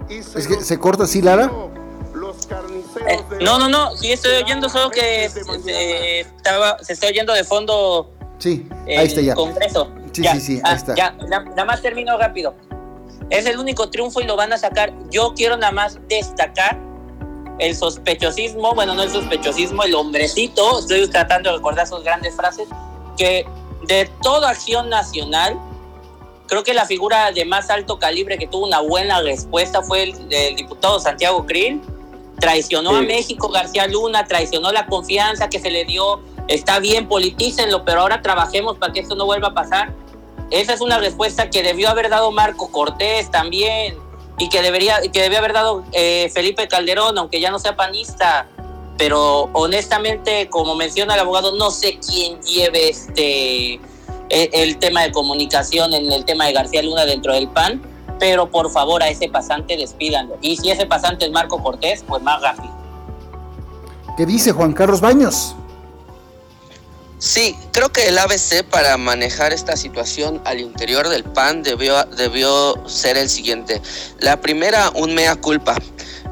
[0.09, 1.51] es que se corta así, Lara.
[3.07, 7.43] Eh, no, no, no, sí estoy oyendo, solo que se, estaba, se está oyendo de
[7.43, 8.11] fondo.
[8.39, 9.35] Sí, ahí está ya.
[9.35, 9.91] Congreso.
[10.11, 10.95] Sí, sí, sí, ahí ah, está.
[10.95, 12.55] Ya, nada más termino rápido.
[13.29, 14.93] Es el único triunfo y lo van a sacar.
[15.09, 16.79] Yo quiero nada más destacar
[17.59, 22.67] el sospechosismo, bueno, no el sospechosismo, el hombrecito, estoy tratando de recordar sus grandes frases,
[23.17, 23.45] que
[23.87, 25.57] de toda acción nacional,
[26.47, 30.55] creo que la figura de más alto calibre que tuvo una buena respuesta fue el,
[30.55, 31.81] diputado Santiago Krill.
[32.39, 36.21] Traicionó a México García Luna, traicionó la confianza que se le dio.
[36.47, 39.93] Está bien, politícenlo, pero ahora trabajemos para que esto no vuelva a pasar.
[40.51, 43.97] Esa es una respuesta que debió haber dado Marco Cortés también
[44.37, 48.47] y que debería que debió haber dado eh, Felipe Calderón, aunque ya no sea panista
[48.97, 53.73] pero honestamente, como menciona el abogado, no sé quién lleve este
[54.29, 57.81] e, el, tema de comunicación en el tema de García Luna dentro del PAN,
[58.19, 60.37] pero por favor a ese pasante despídanlo.
[60.41, 62.73] Y si ese pasante es Marco Cortés, pues más rápido.
[64.17, 65.55] ¿Qué dice Juan Carlos Baños?
[67.23, 72.75] Sí, creo que el ABC para manejar esta situación al interior del PAN debió, debió
[72.85, 73.81] ser el siguiente.
[74.19, 75.77] La primera, un mea culpa.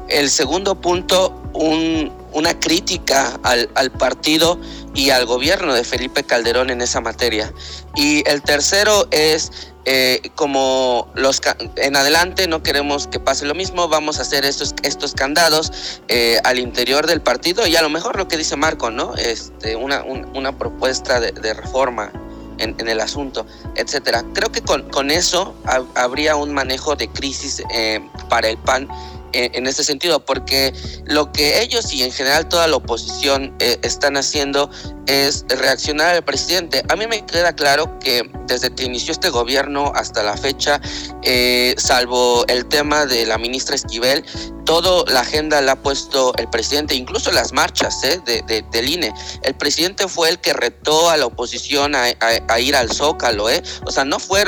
[0.08, 4.58] El segundo punto, un, una crítica al, al, partido
[4.94, 7.52] y al gobierno de Felipe Calderón en esa materia.
[7.94, 9.50] Y el tercero es,
[9.84, 11.40] eh, como los
[11.76, 16.38] en adelante no queremos que pase lo mismo, vamos a hacer estos, estos candados eh,
[16.44, 19.14] al interior del partido y a lo mejor lo que dice Marco, ¿no?
[19.16, 22.12] Este, una, una propuesta de, reforma.
[22.58, 24.24] En, el asunto, etcétera.
[24.34, 25.56] Creo que con, con eso
[25.96, 28.88] habría un manejo de crisis eh, para el PAN
[29.32, 30.72] en, ese sentido, porque
[31.04, 34.70] lo que ellos y en general toda la oposición eh, están haciendo
[35.06, 36.82] es reaccionar al presidente.
[36.88, 40.80] A mí me queda claro que desde que inició este gobierno hasta la fecha,
[41.22, 44.24] eh, salvo el tema de la ministra Esquivel,
[44.64, 48.20] toda la agenda la ha puesto el presidente, incluso las marchas ¿eh?
[48.24, 49.12] de, del INE.
[49.42, 53.46] El presidente fue el que retó a la oposición a, ir al Zócalo.
[53.86, 54.44] O sea, no fue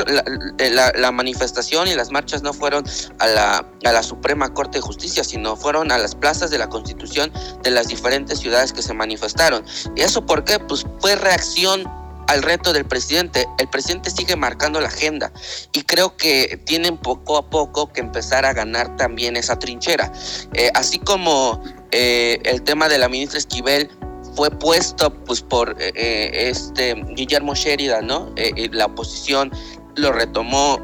[0.57, 2.85] la, la, manifestación y las marchas no fueron
[3.19, 6.69] a la, a la Suprema Corte de Justicia, sino fueron a las plazas de la
[6.69, 7.31] Constitución
[7.63, 9.65] de las diferentes ciudades que se manifestaron.
[9.95, 10.59] ¿Y eso por qué?
[10.59, 11.85] Pues fue reacción
[12.27, 13.47] al reto del presidente.
[13.57, 15.31] El presidente sigue marcando la agenda
[15.73, 20.11] y creo que tienen poco a poco que empezar a ganar también esa trinchera.
[20.53, 21.61] Eh, así como
[21.91, 23.89] eh, el tema de la ministra Esquivel
[24.35, 28.33] fue puesto pues por eh, este Guillermo Sheridan, ¿no?
[28.71, 29.51] la oposición
[29.95, 30.79] lo retomó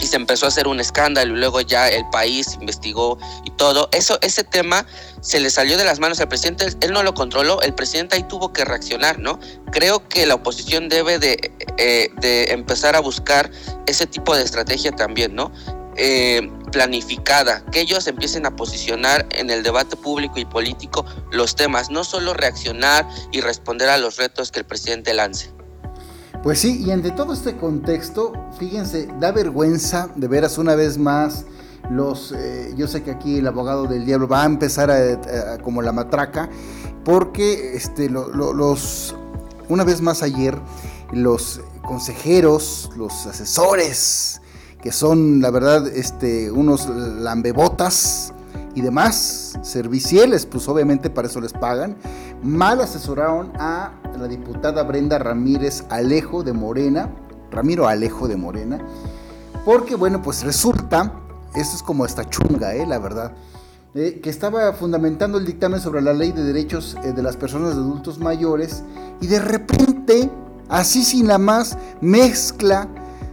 [0.00, 3.88] y se empezó a hacer un escándalo y luego ya el país investigó y todo.
[3.92, 4.86] Eso, ese tema
[5.20, 8.22] se le salió de las manos al presidente, él no lo controló, el presidente ahí
[8.24, 9.38] tuvo que reaccionar, ¿no?
[9.72, 13.50] Creo que la oposición debe de, eh, de empezar a buscar
[13.86, 15.52] ese tipo de estrategia también, ¿no?
[15.96, 21.90] Eh, planificada, que ellos empiecen a posicionar en el debate público y político los temas,
[21.90, 25.50] no solo reaccionar y responder a los retos que el presidente lance.
[26.42, 31.44] Pues sí, y ante todo este contexto, fíjense, da vergüenza de veras una vez más
[31.90, 35.82] los, eh, yo sé que aquí el abogado del diablo va a empezar a, como
[35.82, 36.48] la matraca,
[37.04, 39.14] porque este, los,
[39.68, 40.56] una vez más ayer,
[41.12, 44.40] los consejeros, los asesores,
[44.80, 48.32] que son la verdad este, unos lambebotas
[48.74, 51.96] y demás, serviciales, pues obviamente para eso les pagan,
[52.42, 57.10] mal asesoraron a la diputada Brenda Ramírez Alejo de Morena,
[57.50, 58.78] Ramiro Alejo de Morena,
[59.64, 61.12] porque bueno, pues resulta,
[61.54, 63.32] esto es como esta chunga, eh, la verdad,
[63.92, 67.74] eh, que estaba fundamentando el dictamen sobre la ley de derechos eh, de las personas
[67.74, 68.84] de adultos mayores
[69.20, 70.30] y de repente,
[70.68, 72.86] así sin la más, mezcla,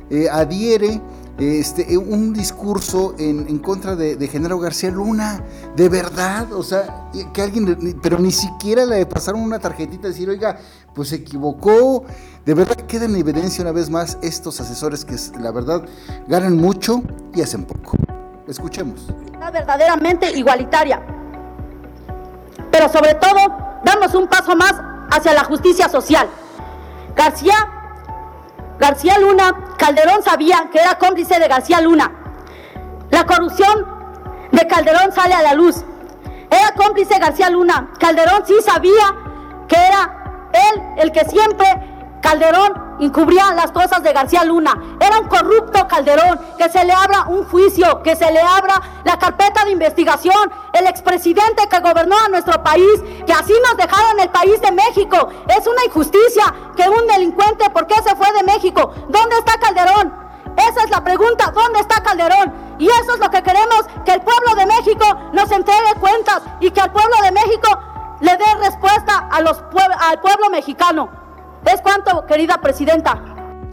[0.10, 1.00] eh, adhiere
[1.38, 5.44] este, eh, un discurso en, contra de, Genaro García Luna,
[5.76, 10.58] de verdad, o sea, que alguien, pero ni siquiera le pasaron una tarjetita, decir, oiga,
[10.96, 12.06] pues se equivocó,
[12.44, 15.84] de verdad queda en evidencia una vez más estos asesores que la verdad
[16.28, 17.04] ganan mucho
[17.36, 17.98] y hacen poco.
[18.48, 19.08] Escuchemos.
[19.54, 21.02] Verdaderamente igualitaria,
[22.72, 23.38] pero sobre todo
[23.84, 24.74] damos un paso más
[25.12, 26.28] hacia la justicia social.
[27.16, 27.77] García
[28.80, 32.12] García Luna, Calderón sabía que era cómplice de García Luna.
[33.10, 33.86] La corrupción
[34.52, 35.84] de Calderón sale a la luz.
[36.50, 37.92] Era cómplice García Luna.
[38.00, 39.16] Calderón sí sabía
[39.68, 41.68] que era él el que siempre
[42.22, 44.78] Calderón encubría las cosas de García Luna.
[45.00, 49.18] Era un corrupto Calderón, que se le abra un juicio, que se le abra la
[49.18, 50.52] carpeta de investigación.
[50.74, 55.30] El expresidente que gobernó a nuestro país, que así nos dejaron el país de México.
[55.48, 58.92] Es una injusticia que un delincuente, ¿por qué se fue de México?
[59.08, 60.14] ¿Dónde está Calderón?
[60.58, 62.54] Esa es la pregunta, ¿dónde está Calderón?
[62.80, 66.72] Y eso es lo que queremos, que el pueblo de México nos entregue cuentas y
[66.72, 67.80] que al pueblo de México
[68.22, 69.64] le dé respuesta a los
[70.00, 71.27] al pueblo mexicano.
[71.68, 73.22] ¿Es cuánto, querida presidenta?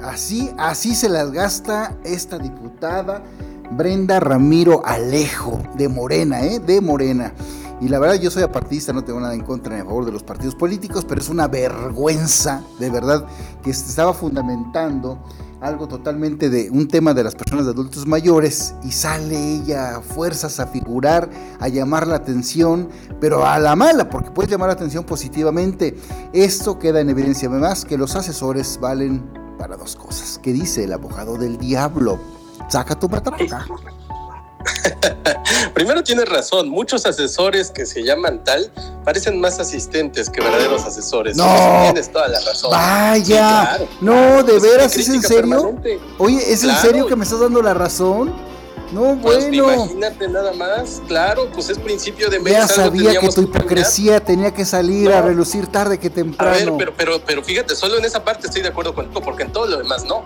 [0.03, 3.23] Así, así se las gasta esta diputada
[3.71, 6.59] Brenda Ramiro Alejo, de Morena, ¿eh?
[6.59, 7.33] De Morena.
[7.81, 10.25] Y la verdad yo soy apartista, no tengo nada en contra ni favor de los
[10.25, 13.27] partidos políticos, pero es una vergüenza, de verdad,
[13.63, 15.19] que se estaba fundamentando
[15.65, 20.01] algo totalmente de un tema de las personas de adultos mayores y sale ella a
[20.03, 24.75] fuerzas a figurar, a llamar la atención, pero a la mala, porque puede llamar la
[24.75, 25.97] atención positivamente.
[26.35, 29.25] Esto queda en evidencia además que los asesores valen
[29.59, 30.39] para dos cosas.
[30.43, 32.19] ¿Qué dice el abogado del diablo?
[32.69, 33.67] Saca tu matraca.
[35.74, 38.70] Primero tienes razón, muchos asesores que se llaman tal
[39.05, 41.37] parecen más asistentes que verdaderos asesores.
[41.37, 42.70] No, tienes toda la razón.
[42.70, 45.78] Vaya, no, de veras, ¿es en serio?
[46.18, 48.32] Oye, ¿es en serio que me estás dando la razón?
[48.93, 49.87] No, pues, bueno.
[49.87, 52.53] Imagínate nada más, claro, pues es principio de mes.
[52.53, 56.53] Ya sabía que tu hipocresía tenía que salir a relucir tarde que temprano.
[56.53, 59.43] A ver, pero, pero, pero fíjate, solo en esa parte estoy de acuerdo contigo, porque
[59.43, 60.22] en todo lo demás no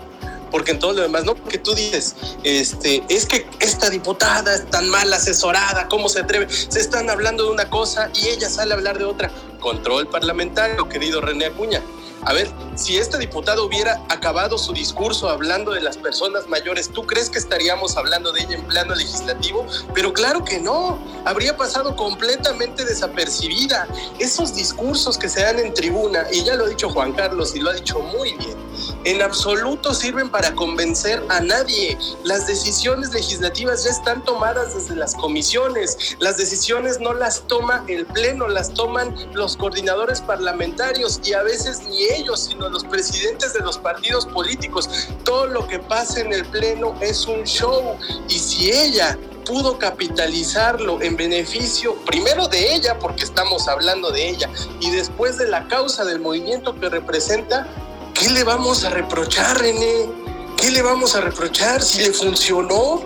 [0.49, 4.69] porque en todo lo demás, no, porque tú dices, este, es que esta diputada es
[4.69, 6.47] tan mal asesorada, ¿cómo se atreve?
[6.49, 9.31] Se están hablando de una cosa y ella sale a hablar de otra.
[9.59, 11.81] Control parlamentario, querido René Acuña.
[12.25, 17.03] A ver, si este diputado hubiera acabado su discurso hablando de las personas mayores, ¿tú
[17.05, 19.65] crees que estaríamos hablando de ella en plano legislativo?
[19.93, 23.87] Pero claro que no, habría pasado completamente desapercibida.
[24.19, 27.59] Esos discursos que se dan en tribuna, y ya lo ha dicho Juan Carlos y
[27.59, 28.57] lo ha dicho muy bien,
[29.05, 31.97] en absoluto sirven para convencer a nadie.
[32.23, 36.17] Las decisiones legislativas ya están tomadas desde las comisiones.
[36.19, 41.81] Las decisiones no las toma el Pleno, las toman los coordinadores parlamentarios y a veces
[41.87, 44.89] ni ellos, sino los presidentes de los partidos políticos.
[45.23, 47.97] Todo lo que pasa en el Pleno es un show
[48.27, 54.49] y si ella pudo capitalizarlo en beneficio primero de ella, porque estamos hablando de ella,
[54.79, 57.67] y después de la causa del movimiento que representa,
[58.13, 60.07] ¿qué le vamos a reprochar, René?
[60.55, 63.01] ¿Qué le vamos a reprochar si le funcionó?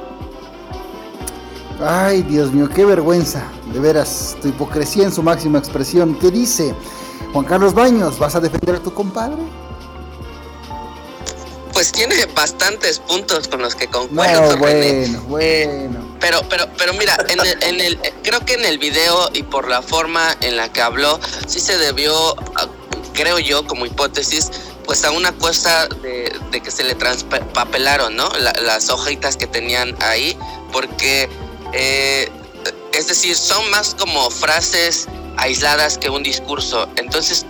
[1.79, 3.49] Ay, Dios mío, qué vergüenza.
[3.73, 6.17] De veras, tu hipocresía en su máxima expresión.
[6.19, 6.75] ¿Qué dice?
[7.33, 9.41] Juan Carlos Baños, ¿vas a defender a tu compadre?
[11.73, 14.55] Pues tiene bastantes puntos con los que concuerdo.
[14.57, 16.15] bueno, bueno.
[16.19, 20.37] Pero, pero, pero mira, en el, creo que en el video y por la forma
[20.41, 22.35] en la que habló, sí se debió,
[23.13, 24.51] creo yo, como hipótesis,
[24.85, 26.31] pues a una cosa de,
[26.63, 28.29] que se le transpapelaron, ¿no?
[28.61, 30.37] las hojitas que tenían ahí,
[30.71, 31.27] porque,
[31.73, 32.31] eh,
[32.93, 35.07] es decir, son más como frases
[35.37, 36.87] aisladas que un discurso.
[36.95, 37.45] Entonces,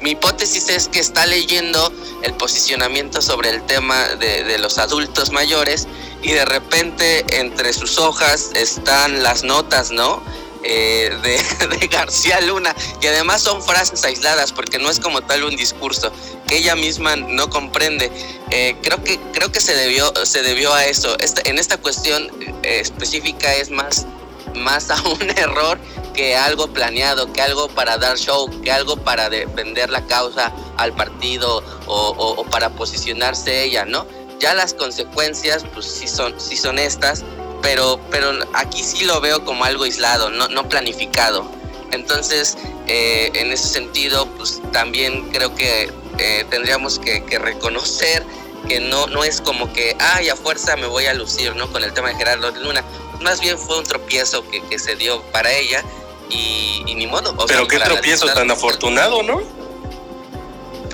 [0.00, 1.92] mi hipótesis es que está leyendo
[2.22, 5.86] el posicionamiento sobre el tema de, los adultos mayores
[6.22, 10.22] y de repente entre sus hojas están las notas, ¿no?
[10.64, 11.10] Eh,
[11.80, 16.12] de, García Luna, que además son frases aisladas porque no es como tal un discurso
[16.46, 18.12] que ella misma no comprende.
[18.50, 21.16] Eh, creo que creo que se debió se debió a eso.
[21.44, 22.30] en esta cuestión
[22.62, 24.06] eh, específica es más
[24.54, 25.78] más a un error
[26.14, 30.92] que algo planeado, que algo para dar show, que algo para defender la causa al
[30.94, 34.06] partido o, para posicionarse ella, ¿no?
[34.38, 37.24] Ya las consecuencias, pues sí son, sí son estas,
[37.62, 41.46] pero, pero aquí sí lo veo como algo aislado, no, no planificado.
[41.92, 48.24] Entonces, eh, en ese sentido, pues también creo que eh, tendríamos que, que, reconocer
[48.68, 51.70] que no, no es como que, ay, a fuerza me voy a lucir, ¿no?
[51.70, 52.84] Con el tema de Gerardo Luna.
[53.22, 55.84] Más bien fue un tropiezo que, que se dio para ella
[56.28, 57.34] y, ni modo.
[57.46, 59.42] Pero qué tropiezo tan afortunado, ¿no?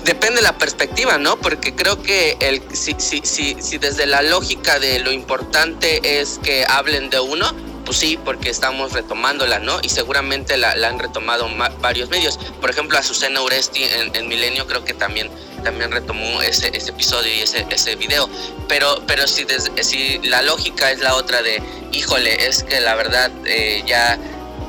[0.03, 1.37] Depende de la perspectiva, ¿no?
[1.37, 6.39] Porque creo que el, si, si, si, si desde la lógica de lo importante es
[6.41, 7.53] que hablen de uno,
[7.89, 9.79] pues sí, porque estamos retomándola, ¿no?
[9.81, 11.49] Y seguramente la, han retomado
[11.81, 12.37] varios medios.
[12.61, 15.31] Por ejemplo, Azucena Uresti en, en, Milenio creo que también,
[15.63, 18.29] también retomó ese, ese episodio y ese, ese video.
[18.67, 19.47] Pero, pero si,
[19.81, 24.19] si la lógica es la otra de, híjole, es que la verdad eh, ya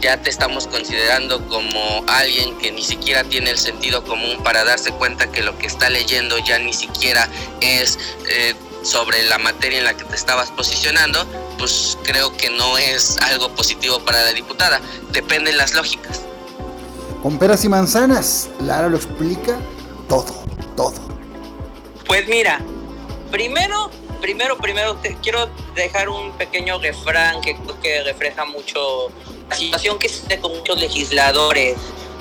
[0.00, 4.92] ya te estamos considerando como alguien que ni siquiera tiene el sentido común para darse
[4.92, 7.28] cuenta que lo que está leyendo ya ni siquiera
[7.60, 7.98] es
[8.28, 11.26] eh, sobre la materia en la que te estabas posicionando,
[11.58, 14.80] pues creo que no es algo positivo para la diputada.
[15.12, 16.22] Dependen las lógicas.
[17.22, 19.58] Con peras y manzanas, Lara lo explica
[20.08, 20.32] todo,
[20.76, 20.94] todo.
[22.06, 22.60] Pues mira,
[23.30, 23.90] primero,
[24.20, 29.10] primero, primero te quiero dejar un pequeño refrán que que refleja mucho
[29.48, 31.76] la situación que se con muchos legisladores,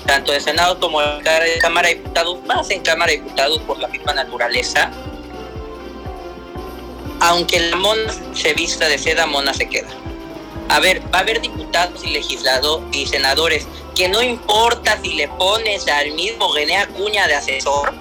[0.06, 3.88] tanto de Senado como de Cámara de Diputados, más en Cámara de Diputados por la
[3.88, 4.91] misma naturaleza,
[7.20, 9.89] aunque la mona se vista de seda, mona se queda.
[10.70, 15.28] A ver, va a haber diputados y legisladores y senadores que no importa si le
[15.28, 17.93] pones al mismo René Acuña de asesor,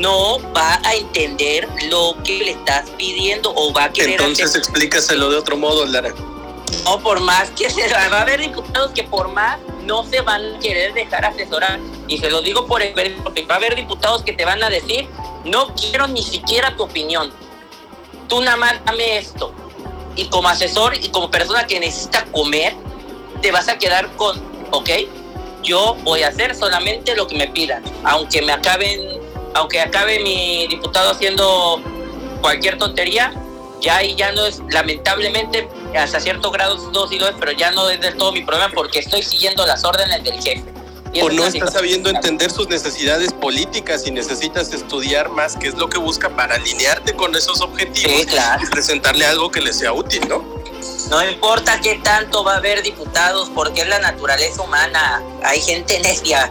[0.00, 4.20] no va a entender lo que le estás pidiendo o va a querer.
[4.20, 6.14] Entonces explícaselo de otro modo, Lara.
[6.84, 10.56] No, por más que se va a haber diputados que por más no se van
[10.56, 11.78] a querer dejar asesorar.
[12.08, 14.70] Y se lo digo por el porque va a haber diputados que te van a
[14.70, 15.08] decir,
[15.44, 17.32] no quiero ni siquiera tu opinión
[18.32, 19.52] tú nada más dame esto.
[20.16, 22.74] Y como asesor y como persona que necesita comer,
[23.42, 24.40] te vas a quedar con,
[24.70, 24.88] ok,
[25.62, 29.20] yo voy a hacer solamente lo que me pidan, aunque me acaben,
[29.54, 31.80] aunque acabe mi diputado haciendo
[32.40, 33.32] cualquier tontería,
[33.80, 37.90] ya ahí ya no es, lamentablemente, hasta cierto grado dos y dos, pero ya no
[37.90, 40.72] es del todo mi problema porque estoy siguiendo las órdenes del jefe
[41.20, 45.88] o no estás sabiendo entender sus necesidades políticas y necesitas estudiar más qué es lo
[45.88, 48.26] que busca para alinearte con esos objetivos
[48.62, 50.42] y presentarle algo que le sea útil, ¿no?
[51.10, 55.22] No importa qué tanto va a haber diputados, porque es la naturaleza humana.
[55.44, 56.50] Hay gente necia.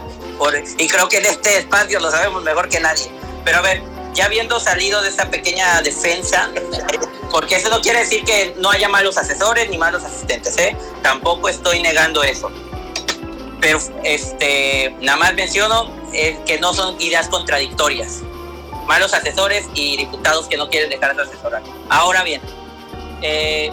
[0.78, 3.10] Y creo que en este espacio lo sabemos mejor que nadie.
[3.44, 3.82] Pero a ver,
[4.14, 6.50] ya habiendo salido de esa pequeña defensa,
[7.30, 10.76] porque eso no quiere decir que no haya malos asesores ni malos asistentes, ¿eh?
[11.02, 12.50] Tampoco estoy negando eso
[13.62, 18.20] pero este, nada más menciono eh, que no son ideas contradictorias.
[18.86, 21.62] Malos asesores y diputados que no quieren dejar de asesorar.
[21.88, 22.42] Ahora bien,
[23.22, 23.70] eh,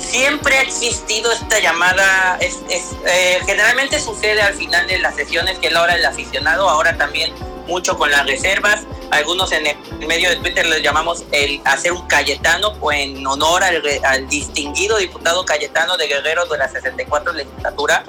[0.00, 5.68] siempre ha existido esta llamada, es, eh, generalmente sucede al final de las sesiones, que
[5.68, 7.32] es la hora del aficionado, ahora también
[7.66, 8.80] mucho con las reservas,
[9.10, 13.62] algunos en el medio de Twitter les llamamos el hacer un Cayetano o en honor
[13.62, 18.04] al, distinguido diputado Cayetano de Guerreros de la 64 legislatura,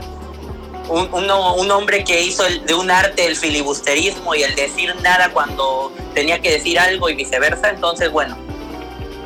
[0.90, 6.40] un, hombre que hizo de un arte el filibusterismo y el decir nada cuando tenía
[6.40, 7.70] que decir algo y viceversa.
[7.70, 8.38] Entonces, bueno,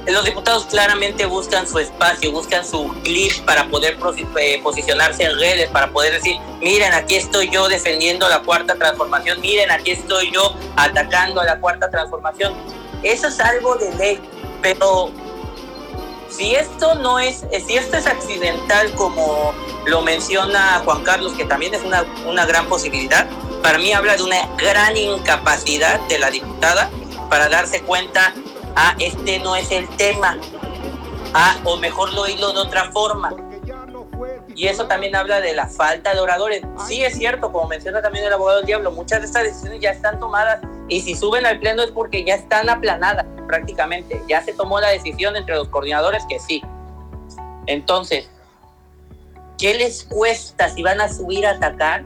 [0.08, 3.98] los diputados claramente buscan su espacio, buscan su clip para poder
[4.38, 9.42] eh, posicionarse en redes, para poder decir, miren, aquí estoy yo defendiendo la cuarta transformación,
[9.42, 12.54] miren, aquí estoy yo atacando a la cuarta transformación.
[13.04, 14.20] Eso es algo de ley,
[14.62, 15.12] pero
[16.30, 19.54] si esto no es, si esto es accidental como
[19.86, 23.28] lo menciona Juan Carlos, que también es una, una gran posibilidad,
[23.64, 26.90] para mí habla de una gran incapacidad de la diputada
[27.30, 28.34] para darse cuenta,
[28.76, 30.38] ah, este no es el tema,
[31.34, 33.36] ah, o mejor lo hilo de otra forma.
[34.56, 36.62] Y eso también habla de la falta de oradores.
[36.88, 39.92] Sí es cierto, como menciona también el abogado del diablo, muchas de estas decisiones ya
[39.92, 44.22] están tomadas y si suben al pleno es porque ya están aplanadas prácticamente.
[44.30, 46.64] Ya se tomó la decisión entre los coordinadores que sí.
[47.68, 48.30] Entonces,
[49.58, 52.06] ¿qué les cuesta si van a subir a atacar?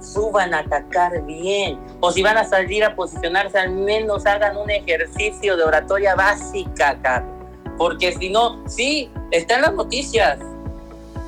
[0.00, 1.78] Suban a atacar bien.
[2.00, 7.24] O si van a salir a posicionarse, al menos hagan un ejercicio de oratoria básica,
[7.76, 10.38] Porque si no, sí, están las noticias.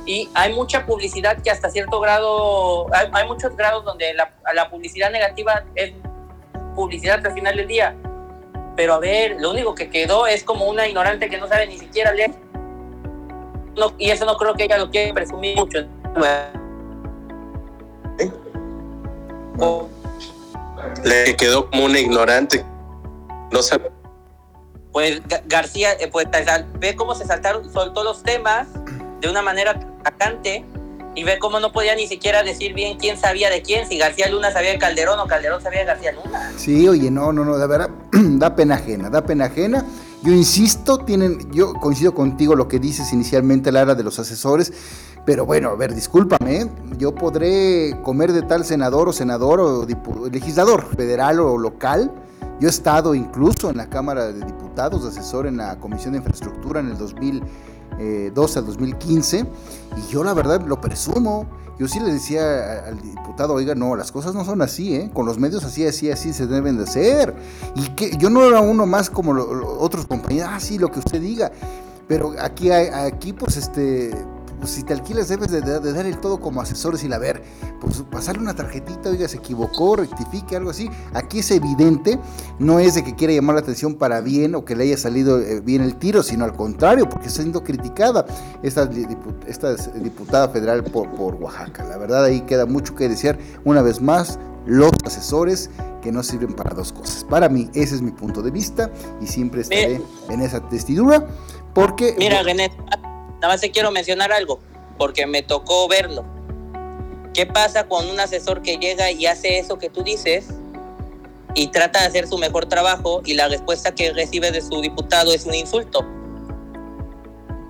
[0.05, 5.65] Y hay mucha publicidad que hasta cierto grado, hay, muchos grados donde la, publicidad negativa
[5.75, 5.93] es
[6.75, 7.95] publicidad al final del día.
[8.75, 11.79] Pero a ver, lo único que quedó es como una ignorante que no sabe ni
[11.79, 12.33] siquiera leer.
[13.99, 15.87] y eso no creo que ella lo quiera presumir mucho.
[21.05, 22.65] Le quedó como una ignorante.
[23.51, 23.91] No sabe.
[24.93, 26.27] Pues García, eh, pues
[26.79, 28.69] ve cómo se saltaron, soltó los temas
[29.21, 30.65] de una manera atacante
[31.15, 34.29] y ve cómo no podía ni siquiera decir bien quién sabía de quién, si García
[34.29, 36.53] Luna sabía de Calderón o Calderón sabía de García Luna.
[36.57, 39.85] Sí, oye, no, no, no, de verdad, da pena ajena, da pena ajena.
[40.23, 44.73] Yo insisto, tienen, yo coincido contigo lo que dices inicialmente, Lara, de los asesores.
[45.25, 46.69] Pero bueno, a ver, discúlpame,
[46.99, 49.87] yo podré comer de tal senador o senador o
[50.29, 52.11] legislador federal o local.
[52.59, 56.81] Yo he estado incluso en la Cámara de Diputados, asesor en la Comisión de Infraestructura
[56.81, 59.47] en el 2002 al 2015,
[59.97, 61.47] y yo la verdad lo presumo.
[61.79, 65.11] Yo sí le decía al diputado, oiga, no, las cosas no son así, ¿eh?
[65.13, 67.35] Con los medios así, así, así se deben de hacer.
[67.75, 69.33] Y que yo no era uno más como
[69.79, 71.51] otros compañeros, ah, sí, lo que usted diga.
[72.07, 74.15] Pero aquí, aquí pues, este,
[74.63, 77.43] pues si te alquilas debes de, dar el todo como asesores y la ver,
[77.81, 80.89] pues pasarle una tarjetita, oiga, se equivocó, rectifique, algo así.
[81.15, 82.17] Aquí es evidente,
[82.61, 85.41] no es de que quiera llamar la atención para bien o que le haya salido
[85.41, 88.25] eh, bien el tiro, sino al contrario, porque está siendo criticada
[88.63, 88.89] esta,
[89.49, 91.83] esta diputada federal por, por Oaxaca.
[91.83, 93.37] La verdad ahí queda mucho que desear.
[93.65, 95.71] Una vez más, los asesores
[96.03, 97.25] que no sirven para dos cosas.
[97.25, 100.01] Para mí, ese es mi punto de vista y siempre estaré
[100.31, 101.27] en esa testidura
[101.75, 102.15] porque...
[102.17, 102.71] Mira, René,
[103.43, 104.61] Nada más te quiero mencionar algo,
[104.97, 106.25] porque me tocó verlo.
[107.35, 110.47] ¿Qué pasa con un asesor que llega y hace eso que tú dices
[111.57, 115.35] y trata de hacer su mejor trabajo y la respuesta que recibe de su diputado
[115.35, 116.07] es un insulto?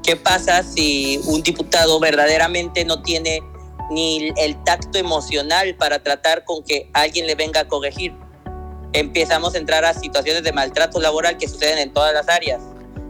[0.02, 3.40] ¿Qué pasa si un diputado verdaderamente no tiene
[3.90, 8.14] ni el tacto emocional para tratar con que alguien le venga a corregir?
[8.92, 12.60] Empezamos a entrar a situaciones de maltrato laboral que suceden en todas las áreas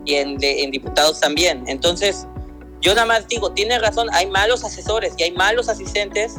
[0.04, 1.64] y en, en diputados también.
[1.66, 2.28] Entonces,
[2.82, 6.34] yo nada más digo, tiene razón, hay malos asesores y hay malos asistentes,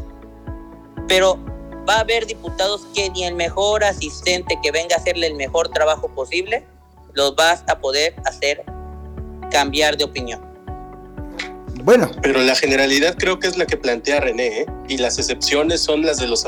[1.07, 1.39] pero
[1.87, 5.69] va a haber diputados que ni el mejor asistente que venga a hacerle el mejor
[5.69, 6.65] trabajo posible,
[7.13, 8.63] los vas a poder hacer
[9.51, 10.53] cambiar de opinión.
[11.83, 12.09] Bueno.
[12.21, 14.65] Pero la generalidad creo que es la que plantea René, ¿eh?
[14.87, 16.45] y las excepciones son las de los,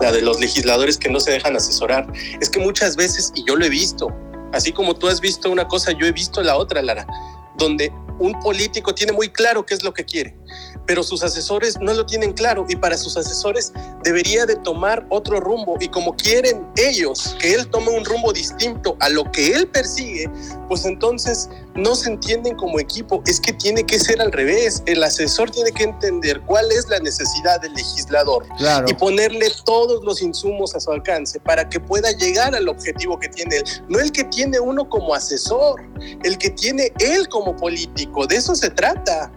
[0.00, 2.06] la de los legisladores que no se dejan asesorar.
[2.40, 4.12] Es que muchas veces, y yo lo he visto,
[4.52, 7.06] así como tú has visto una cosa, yo he visto la otra, Lara,
[7.56, 10.36] donde un político tiene muy claro qué es lo que quiere,
[10.86, 13.72] pero sus asesores no lo tienen claro y para sus asesores
[14.02, 15.76] debería de tomar otro rumbo.
[15.80, 20.30] Y como quieren ellos que él tome un rumbo distinto a lo que él persigue,
[20.68, 25.02] pues entonces no se entienden como equipo, es que tiene que ser al revés, el
[25.02, 28.46] asesor tiene que entender cuál es la necesidad del legislador
[28.86, 33.28] y ponerle todos los insumos a su alcance para que pueda llegar al objetivo que
[33.28, 35.82] tiene él, no el que tiene uno como asesor,
[36.22, 39.32] el que tiene él como político, de eso se trata.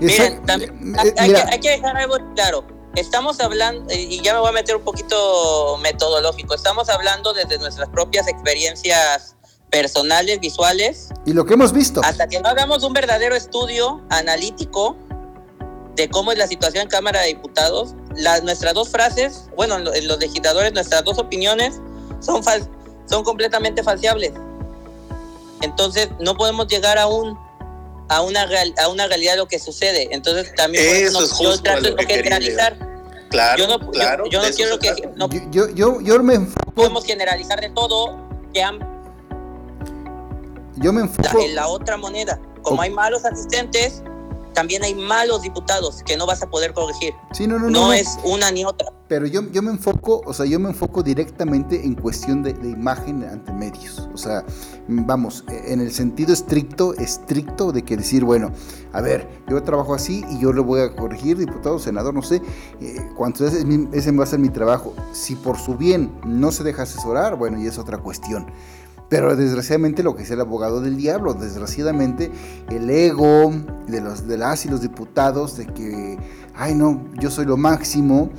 [0.00, 2.64] Miren, también, hay, hay, que dejar algo claro.
[2.94, 7.88] Estamos hablando, y ya me voy a meter un poquito metodológico, estamos hablando desde nuestras
[7.88, 9.34] propias experiencias
[9.70, 11.08] personales, visuales.
[11.24, 12.02] Y lo que hemos visto.
[12.04, 14.96] Hasta que no hagamos un verdadero estudio analítico
[15.96, 20.18] de cómo es la situación en Cámara de Diputados, las, nuestras dos frases, bueno, los
[20.18, 21.80] legisladores, nuestras dos opiniones
[22.20, 22.42] son,
[23.06, 24.32] son completamente falseables.
[25.62, 27.38] Entonces, no podemos llegar a un
[28.08, 28.46] a una,
[28.82, 30.08] a una realidad lo que sucede.
[30.10, 32.76] Entonces también eso es yo trato de generalizar.
[33.30, 36.38] Claro, yo no, claro, yo, no quiero que no, yo, yo, yo, me
[36.74, 38.18] podemos generalizar de todo
[38.52, 38.78] que han,
[40.76, 42.38] yo me enfoco en la otra moneda.
[42.60, 44.02] Como hay malos asistentes,
[44.52, 47.12] también hay malos diputados que no vas a poder corregir.
[47.32, 48.92] Sí, no, no, no, no, es una ni otra.
[49.08, 52.70] Pero yo, yo me enfoco, o sea, yo me enfoco directamente en cuestión de, de,
[52.70, 54.08] imagen ante medios.
[54.14, 54.44] O sea,
[54.88, 58.52] vamos, en el sentido estricto, estricto de que decir, bueno,
[58.92, 62.40] a ver, yo trabajo así y yo le voy a corregir, diputado, senador, no sé,
[62.80, 64.94] eh, cuánto ese, ese va a ser mi trabajo.
[65.12, 68.46] Si por su bien no se deja asesorar, bueno, y es otra cuestión.
[69.12, 72.32] Pero desgraciadamente lo que es el abogado del diablo, desgraciadamente
[72.70, 73.52] el ego
[73.86, 76.18] de, los, de las y los diputados de que,
[76.54, 78.30] ay no, yo soy lo máximo.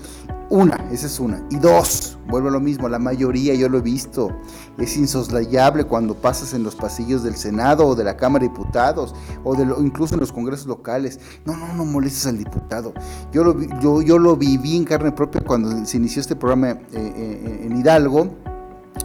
[0.49, 1.45] Una, esa es una.
[1.51, 4.36] Y dos, vuelvo a lo mismo, la mayoría yo lo he visto.
[4.80, 9.13] Es insoslayable cuando pasas en los pasillos del Senado o de la Cámara de Diputados
[9.43, 11.19] o de incluso en los congresos locales.
[11.45, 12.95] No, no, no molestes al diputado.
[13.32, 16.78] Yo lo, yo, yo lo viví en carne propia cuando se inició este programa eh,
[16.93, 18.52] eh, en Hidalgo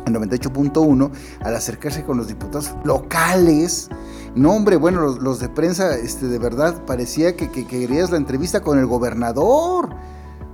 [0.07, 1.11] 98.1
[1.43, 3.89] al acercarse con los diputados locales.
[4.34, 8.61] No, hombre, bueno, los, de prensa, este, de verdad, parecía que, que, querías la entrevista
[8.61, 9.91] con el gobernador.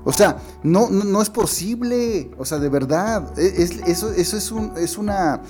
[0.05, 2.31] O sea, no, no, es posible.
[2.39, 3.39] O sea, de verdad.
[3.39, 5.43] E, es, eso, eso es, un, es una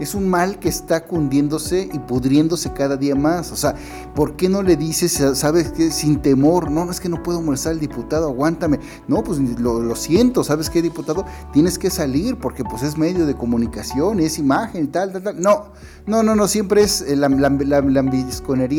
[0.00, 3.52] es un mal que está cundiéndose y pudriéndose cada día más.
[3.52, 3.74] O sea,
[4.14, 6.70] ¿por qué no le dices, sabes que sin temor?
[6.70, 8.80] No, no es que no puedo molestar al diputado, aguántame.
[9.08, 11.24] No, pues lo, siento, ¿sabes qué, diputado?
[11.52, 15.40] Tienes que salir porque pues es medio de comunicación, es imagen, tal, tal, tal.
[15.40, 15.72] No,
[16.06, 17.48] no, no, no, siempre es eh, la, la,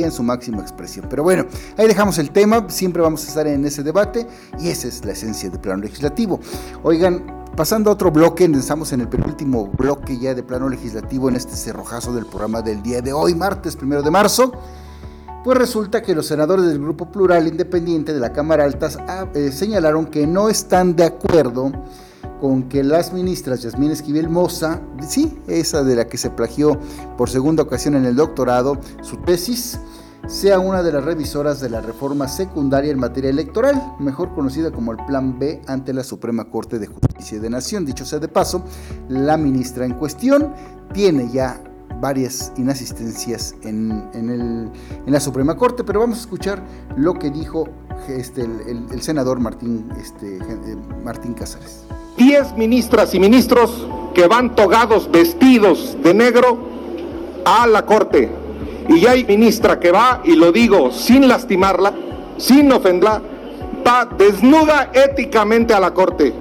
[0.01, 1.07] en su máxima expresión.
[1.09, 1.45] Pero bueno,
[1.77, 4.27] ahí dejamos el tema, siempre vamos a estar en ese debate
[4.59, 6.39] y esa es la esencia del plano legislativo.
[6.83, 11.35] Oigan, Pasando a otro bloque, estamos en el penúltimo bloque ya de plano legislativo en
[11.35, 14.51] este cerrojazo del programa del día de hoy, martes primero de marzo.
[15.43, 19.51] Pues resulta que los senadores del Grupo Plural Independiente de la Cámara Alta ah, eh,
[19.51, 21.71] señalaron que no están de acuerdo
[22.41, 26.79] con que las ministras Yasmín Esquivel Moza, sí, esa de la que se plagió
[27.19, 29.79] por segunda ocasión en el doctorado, su tesis,
[30.27, 34.91] sea una de las revisoras de la reforma secundaria en materia electoral, mejor conocida como
[34.91, 37.85] el Plan B ante la Suprema Corte de Justicia de Nación.
[37.85, 38.63] Dicho sea de paso,
[39.09, 40.53] la ministra en cuestión
[40.93, 41.61] tiene ya
[41.99, 44.71] varias inasistencias en, en,
[45.05, 46.63] la Suprema Corte, pero vamos a escuchar
[46.97, 47.67] lo que dijo
[48.07, 51.35] este, el, senador Martín, este, eh, Martín.
[52.17, 56.57] Diez ministras y ministros que van togados, vestidos de negro
[57.45, 58.42] a la Corte.
[58.89, 61.93] Y hay ministra que va, y lo digo sin lastimarla,
[62.37, 63.21] sin ofenderla,
[63.85, 66.33] va desnuda éticamente a la Corte,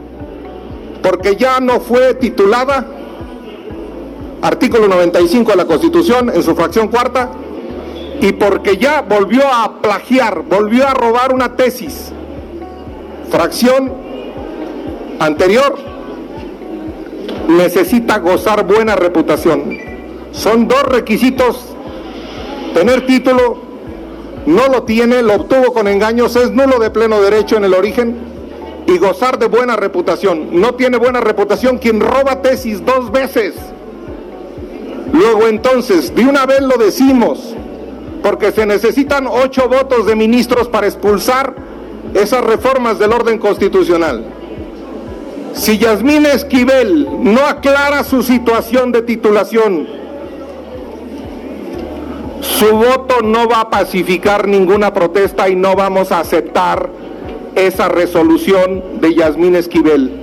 [1.02, 2.86] porque ya no fue titulada
[4.42, 7.30] artículo 95 de la Constitución en su fracción cuarta,
[8.20, 12.12] y porque ya volvió a plagiar, volvió a robar una tesis,
[13.30, 13.92] fracción
[15.18, 15.76] anterior,
[17.48, 19.76] necesita gozar buena reputación.
[20.32, 21.71] Son dos requisitos,
[22.72, 23.58] tener título,
[24.46, 28.16] no lo tiene, lo obtuvo con engaños, es nulo de pleno derecho en el origen
[28.86, 30.60] y gozar de buena reputación.
[30.60, 33.54] No tiene buena reputación quien roba tesis dos veces
[35.12, 37.54] Luego entonces, de una vez lo decimos,
[38.22, 41.54] porque se necesitan ocho votos de ministros para expulsar
[42.14, 44.24] esas reformas del orden constitucional.
[45.52, 49.86] Si Yasmín Esquivel no aclara su situación de titulación,
[52.62, 56.92] su voto no va a pacificar ninguna protesta y no vamos a aceptar
[57.56, 60.22] esa resolución de Yasmín Esquivel.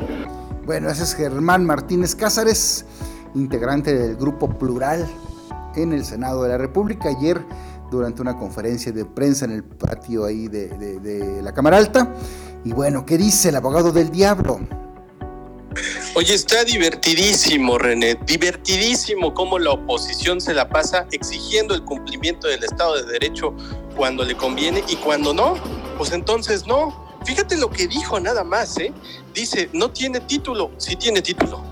[0.66, 2.86] Bueno, ese es Germán Martínez Cázares
[3.36, 5.06] integrante del Grupo Plural
[5.76, 7.10] en el Senado de la República.
[7.10, 7.42] Ayer,
[7.92, 12.14] durante una conferencia de prensa en el patio ahí de, la Cámara Alta.
[12.64, 14.62] Y bueno, ¿qué dice el abogado del diablo?
[16.16, 22.64] Oye, está divertidísimo, René, divertidísimo cómo la oposición se la pasa exigiendo el cumplimiento del
[22.64, 23.54] Estado de Derecho
[23.96, 25.56] cuando le conviene y cuando no,
[25.98, 27.08] pues entonces no.
[27.26, 28.94] Fíjate lo que dijo nada más, ¿eh?
[29.34, 31.69] Dice, no tiene título, sí tiene título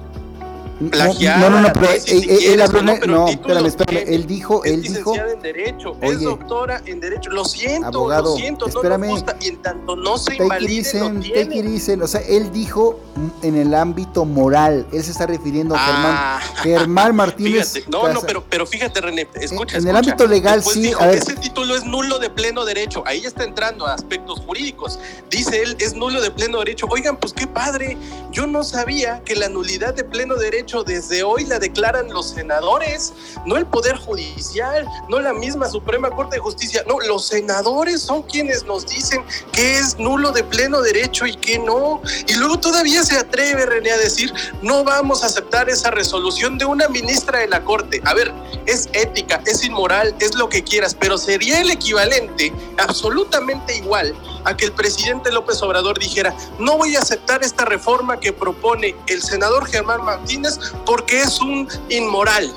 [0.90, 1.40] plagiar.
[1.40, 5.16] No, no, no, pero él, habló, no, espérame, espérame, él dijo, él dijo.
[5.16, 9.38] en Derecho, es doctora en Derecho, lo siento, abogado, lo siento, espérame, no nos gusta,
[9.42, 11.68] y en tanto no se invalide, lo tiene.
[11.68, 13.00] Dicen, o sea, él dijo
[13.42, 17.74] en el ámbito moral, él se está refiriendo a Germán, ah, Germán Martínez.
[17.74, 21.08] Fíjate, no, no, pero, pero fíjate, René, escucha, En, el ámbito legal, sí, dijo, a
[21.08, 21.18] ver.
[21.18, 25.00] ese título es nulo de pleno derecho, ahí está entrando a aspectos jurídicos.
[25.30, 26.88] Dice él, es nulo de pleno derecho.
[26.90, 27.98] Oigan, pues qué padre,
[28.32, 33.14] yo no sabía que la nulidad de pleno derecho desde hoy la declaran los senadores,
[33.46, 38.22] no el Poder Judicial, no la misma Suprema Corte de Justicia, no, los senadores son
[38.24, 42.02] quienes nos dicen que es nulo de pleno derecho y que no.
[42.28, 46.66] Y luego todavía se atreve René a decir, no vamos a aceptar esa resolución de
[46.66, 48.02] una ministra de la Corte.
[48.04, 48.34] A ver,
[48.66, 54.14] es ética, es inmoral, es lo que quieras, pero sería el equivalente, absolutamente igual,
[54.44, 58.96] a que el presidente López Obrador dijera, no voy a aceptar esta reforma que propone
[59.08, 62.54] el senador Germán Martínez porque es un inmoral,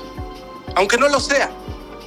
[0.75, 1.51] aunque no lo sea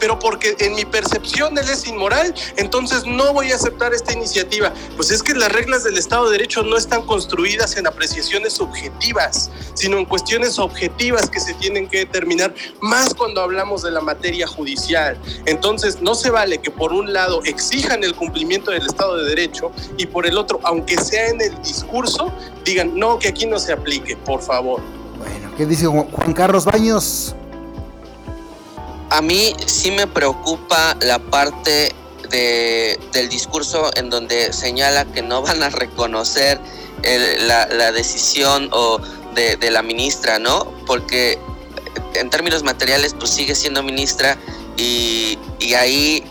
[0.04, 4.72] pero porque en mi percepción él es inmoral, entonces no voy a aceptar esta iniciativa.
[4.96, 9.50] Pues es que las reglas del Estado de Derecho no están construidas en apreciaciones subjetivas,
[9.72, 14.46] sino en cuestiones objetivas que se tienen que determinar, más cuando hablamos de la materia
[14.46, 15.18] judicial.
[15.46, 19.72] Entonces no se vale que por un lado exijan el cumplimiento del Estado de Derecho
[19.96, 22.32] y por el otro, aunque sea en el discurso,
[22.62, 24.82] digan, no, que aquí no se aplique, por favor.
[25.56, 27.34] ¿Qué dice Juan Carlos Baños?
[29.10, 31.94] A mí sí me preocupa la parte
[32.30, 36.60] de, del discurso en donde señala que no van a reconocer
[37.40, 38.98] la, decisión o
[39.34, 40.72] de, la ministra, ¿no?
[40.86, 41.38] Porque
[42.14, 44.38] en términos materiales pues sigue siendo ministra
[44.76, 45.38] y,
[45.76, 46.24] ahí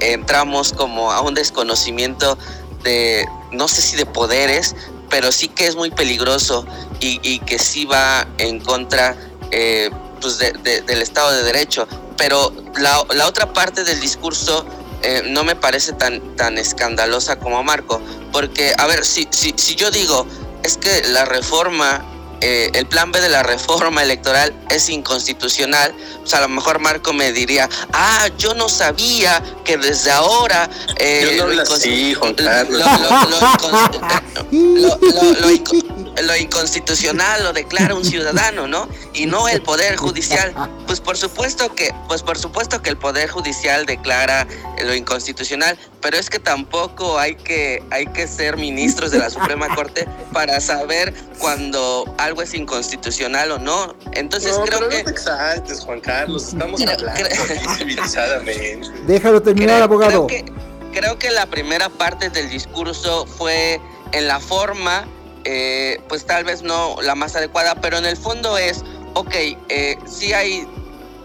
[0.00, 2.38] entramos como a un desconocimiento
[2.82, 4.74] de, no sé si de poderes,
[5.10, 6.66] pero sí que es muy peligroso
[7.00, 9.16] y, que sí va en contra
[9.50, 9.90] eh,
[10.20, 11.86] pues del Estado de Derecho.
[12.16, 14.66] Pero la, la otra parte del discurso
[15.02, 18.00] eh, no me parece tan, tan escandalosa como Marco,
[18.32, 20.26] porque, a ver, si, si, si yo digo,
[20.64, 22.04] es que la reforma,
[22.40, 27.12] eh, el plan B de la reforma electoral es inconstitucional, pues a lo mejor Marco
[27.12, 30.68] me diría, ah, yo no sabía que desde ahora...
[30.98, 31.64] Eh, yo no lo,
[35.00, 35.50] lo, lo
[36.38, 38.88] inconstitucional lo declara un ciudadano, ¿no?
[39.14, 40.52] Y no el poder judicial.
[40.86, 44.46] Pues por supuesto que, pues por supuesto que el poder judicial declara
[44.84, 49.74] lo inconstitucional, pero es que tampoco hay que, hay que ser ministros de la Suprema
[49.74, 53.94] Corte para saber cuando algo es inconstitucional o no.
[54.12, 54.98] Entonces creo que.
[54.98, 57.28] No te exaltes, Juan Carlos, estamos hablando
[57.76, 58.88] civilizadamente.
[59.06, 60.26] Déjalo terminar, abogado.
[60.26, 60.52] Creo que,
[60.92, 63.80] creo que la primera parte del discurso fue
[64.12, 65.06] en la forma
[65.50, 68.84] eh, pues tal vez no la más adecuada, pero en el fondo es,
[69.14, 69.34] ok,
[69.70, 70.68] eh, sí hay,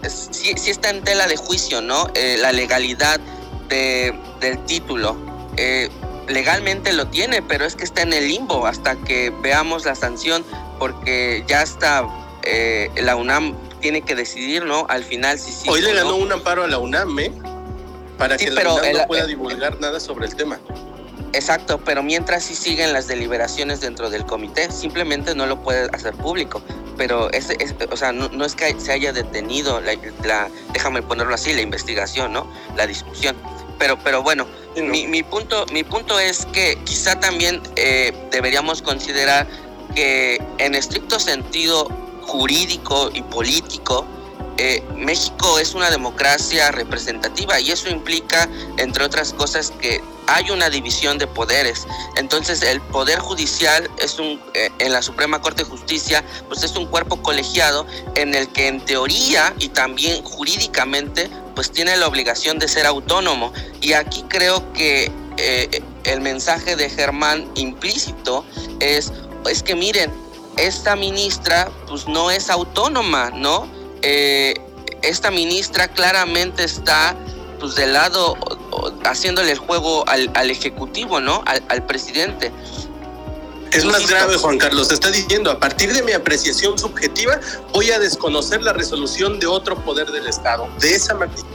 [0.08, 2.08] sí, está en tela de juicio, ¿no?
[2.14, 3.20] Eh, la legalidad
[3.68, 5.14] de, del título.
[5.58, 5.90] Eh,
[6.26, 10.42] legalmente lo tiene, pero es que está en el limbo hasta que veamos la sanción,
[10.78, 12.08] porque ya está,
[12.96, 14.86] la UNAM tiene que decidir, ¿no?
[14.88, 15.68] Al final si sí.
[15.68, 17.30] Hoy le ganó un amparo a la UNAM, ¿eh?
[18.16, 20.58] Para que la UNAM no pueda divulgar nada sobre el tema.
[21.34, 26.14] Exacto, pero mientras sí siguen las deliberaciones dentro del comité, simplemente no lo puede hacer
[26.14, 26.62] público.
[26.96, 27.48] Pero es,
[27.90, 32.48] o sea, no, es que se haya detenido la, déjame ponerlo así, la investigación, ¿no?
[32.76, 33.36] La discusión.
[33.80, 39.48] Pero, pero bueno, mi, punto, mi punto es que quizá también eh, deberíamos considerar
[39.96, 41.88] que en estricto sentido
[42.22, 44.06] jurídico y político,
[44.58, 50.70] eh, México es una democracia representativa y eso implica, entre otras cosas, que hay una
[50.70, 51.86] división de poderes.
[52.16, 56.76] Entonces, el poder judicial es un, eh, en la Suprema Corte de Justicia, pues es
[56.76, 62.58] un cuerpo colegiado en el que en teoría y también jurídicamente, pues tiene la obligación
[62.58, 63.52] de ser autónomo.
[63.80, 68.44] Y aquí creo que eh, el mensaje de Germán implícito
[68.80, 69.12] es,
[69.50, 70.12] es que miren,
[70.56, 73.68] esta ministra pues no es autónoma, ¿no?
[74.06, 74.54] Eh,
[75.00, 77.16] esta ministra claramente está
[77.58, 78.36] pues del lado
[79.04, 81.42] haciéndole el juego al, ejecutivo, ¿no?
[81.46, 82.52] Al, presidente.
[83.72, 84.92] Es más grave, Juan Carlos.
[84.92, 87.40] Está diciendo, a partir de mi apreciación subjetiva,
[87.72, 91.48] voy a desconocer la resolución de otro poder del Estado, de esa magnitud.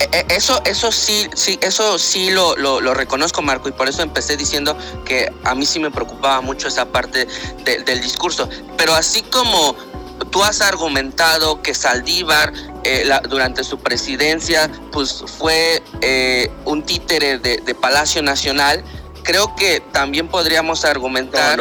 [0.00, 4.02] E, e, eso, eso sí, sí, eso sí lo, lo, reconozco, Marco, y por eso
[4.02, 7.28] empecé diciendo que a mí sí me preocupaba mucho esa parte
[7.64, 8.48] del discurso.
[8.76, 9.76] Pero así como
[10.30, 12.52] tú has argumentado que Saldívar
[12.84, 18.82] eh, durante su presidencia pues fue eh, un títere de, Palacio Nacional.
[19.22, 21.58] Creo que también podríamos argumentar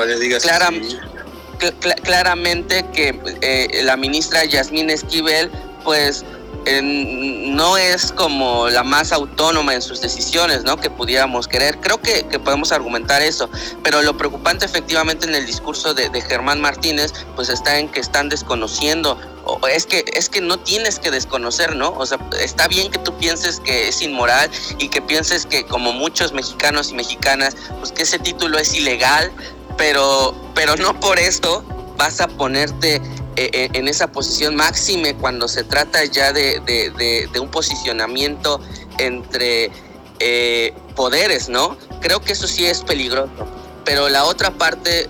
[2.03, 5.49] claramente que eh, la ministra Yasmín Esquivel
[5.83, 6.25] pues
[6.65, 10.77] no es como la más autónoma en sus decisiones, ¿no?
[10.77, 11.79] Que pudiéramos querer.
[11.79, 13.49] Creo que, podemos argumentar eso,
[13.83, 18.29] pero lo preocupante efectivamente en el discurso de, Germán Martínez, pues está en que están
[18.29, 19.19] desconociendo.
[19.45, 21.89] O es que es que no tienes que desconocer, ¿no?
[21.89, 24.49] O sea, está bien que tú pienses que es inmoral
[24.79, 29.31] y que pienses que como muchos mexicanos y mexicanas, pues que ese título es ilegal,
[29.77, 31.65] pero pero no por esto
[31.97, 33.01] vas a ponerte
[33.35, 38.59] eh, eh, en esa posición máxime cuando se trata ya de, un posicionamiento
[38.99, 39.71] entre
[40.19, 41.77] eh, poderes, ¿no?
[41.99, 43.47] Creo que eso sí es peligroso,
[43.85, 45.09] pero la otra parte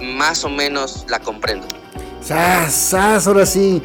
[0.00, 1.66] más o menos la comprendo.
[2.20, 3.26] ¡Sas, sas!
[3.26, 3.82] Ahora sí,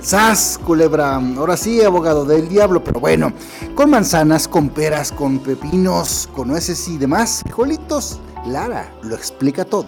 [0.00, 1.16] ¡sas, culebra!
[1.16, 3.32] Ahora sí, abogado del diablo, pero bueno,
[3.74, 9.86] con manzanas, con peras, con pepinos, con nueces y demás, frijolitos, Lara lo explica todo.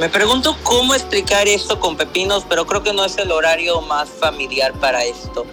[0.00, 4.08] Me pregunto cómo explicar esto con pepinos, pero creo que no es el horario más
[4.08, 5.44] familiar para esto.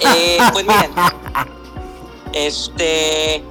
[0.00, 0.90] Eh, pues miren,
[2.32, 3.44] este,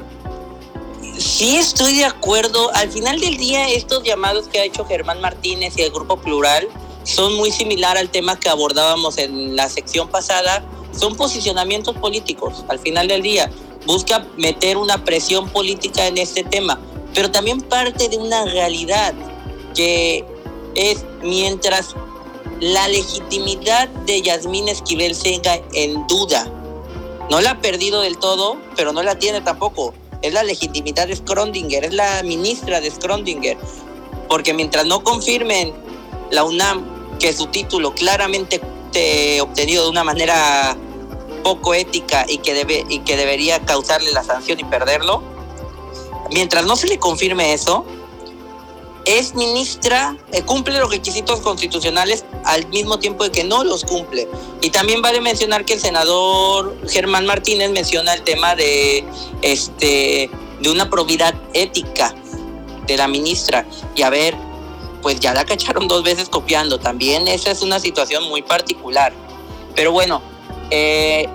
[1.18, 2.70] sí estoy de acuerdo.
[2.74, 6.68] Al final del día, estos llamados que ha hecho Germán Martínez y el Grupo Plural
[7.06, 10.66] son muy similar al tema que abordábamos en la sección pasada.
[10.92, 12.66] Son posicionamientos políticos.
[12.68, 13.50] Al final del día,
[13.86, 16.78] busca meter una presión política en este tema,
[17.14, 19.14] pero también parte de una realidad
[19.74, 20.26] que
[20.76, 21.96] es mientras
[22.60, 26.48] la legitimidad de Yasmín Esquivel siga en duda.
[27.30, 29.94] No la ha perdido del todo, pero no la tiene tampoco.
[30.22, 33.58] Es la legitimidad de Skrondinger, es la ministra de Skrondinger.
[34.30, 35.74] Porque mientras no confirmen
[36.30, 38.62] la UNAM que su título claramente
[39.42, 40.76] obtenido de una manera
[41.44, 45.24] poco ética y que, debe, y que debería causarle la sanción y perderlo,
[46.32, 47.86] mientras no se le confirme eso,
[49.06, 54.28] es ministra, eh, cumple los requisitos constitucionales al mismo tiempo de que no los cumple.
[54.62, 59.04] Y también vale mencionar que el senador Germán Martínez menciona el tema de,
[59.42, 60.30] este,
[60.60, 62.14] de una probidad ética
[62.86, 63.66] de la ministra.
[63.96, 64.36] Y a ver,
[65.02, 66.80] pues ya la cacharon dos veces copiando.
[66.80, 69.14] También esa es una situación muy particular.
[69.76, 70.22] Pero bueno,
[70.70, 71.28] eh,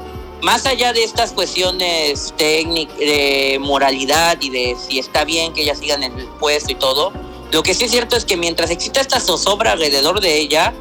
[0.43, 5.75] más allá de estas cuestiones técnicas, de moralidad y de si está bien que ella
[5.75, 7.13] siga en el puesto y todo,
[7.53, 10.75] Lo que sí es cierto es que mientras exista esta zozobra alrededor de ella,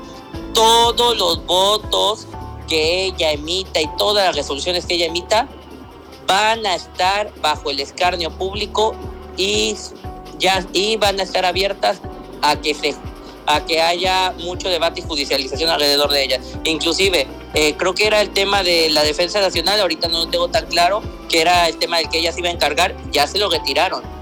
[0.53, 2.27] todos los votos
[2.67, 5.47] que ella emita y todas las resoluciones que ella emita
[6.27, 8.95] van a estar bajo el escarnio público
[9.37, 9.75] y
[10.39, 11.99] ya y van a estar abiertas
[12.41, 12.95] a que se
[13.47, 16.41] a que haya mucho debate y judicialización alrededor de ellas.
[16.63, 20.47] Inclusive, eh, creo que era el tema de la defensa nacional, ahorita no lo tengo
[20.47, 23.37] tan claro, que era el tema del que ella se iba a encargar, ya se
[23.37, 24.14] lo retiraron.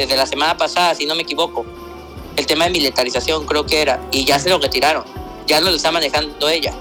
[0.00, 1.66] Desde la semana pasada, si no me equivoco.
[2.34, 5.04] El tema de militarización creo que era, y ya se lo retiraron.
[5.46, 6.72] Ya no lo está manejando ella.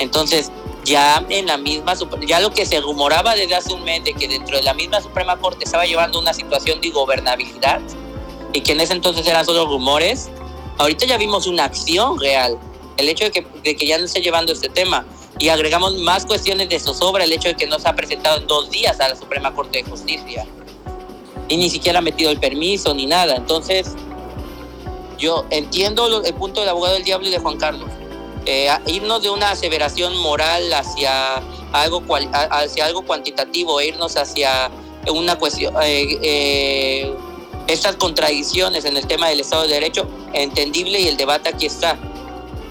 [0.00, 0.50] Entonces,
[0.84, 1.94] ya en la misma,
[2.26, 5.00] ya lo que se rumoraba desde hace un mes de que dentro de la misma
[5.00, 7.80] Suprema Corte estaba llevando una situación de gobernabilidad
[8.52, 10.28] y que en ese entonces eran solo rumores,
[10.78, 12.58] ahorita ya vimos una acción real.
[12.96, 15.06] El hecho de que, de que ya no esté llevando este tema
[15.38, 18.48] y agregamos más cuestiones de zozobra, el hecho de que no se ha presentado en
[18.48, 20.48] dos días a la Suprema Corte de Justicia
[21.50, 23.36] y ni siquiera ha metido el permiso ni nada.
[23.36, 23.94] Entonces,
[25.18, 27.90] yo entiendo el punto del abogado del diablo y de Juan Carlos
[28.46, 31.42] eh, irnos de una aseveración moral hacia
[31.72, 34.70] algo, hacia algo cuantitativo, irnos hacia
[35.12, 37.14] una cuestión, eh, eh,
[37.66, 41.98] estas contradicciones en el tema del Estado de Derecho, entendible y el debate aquí está.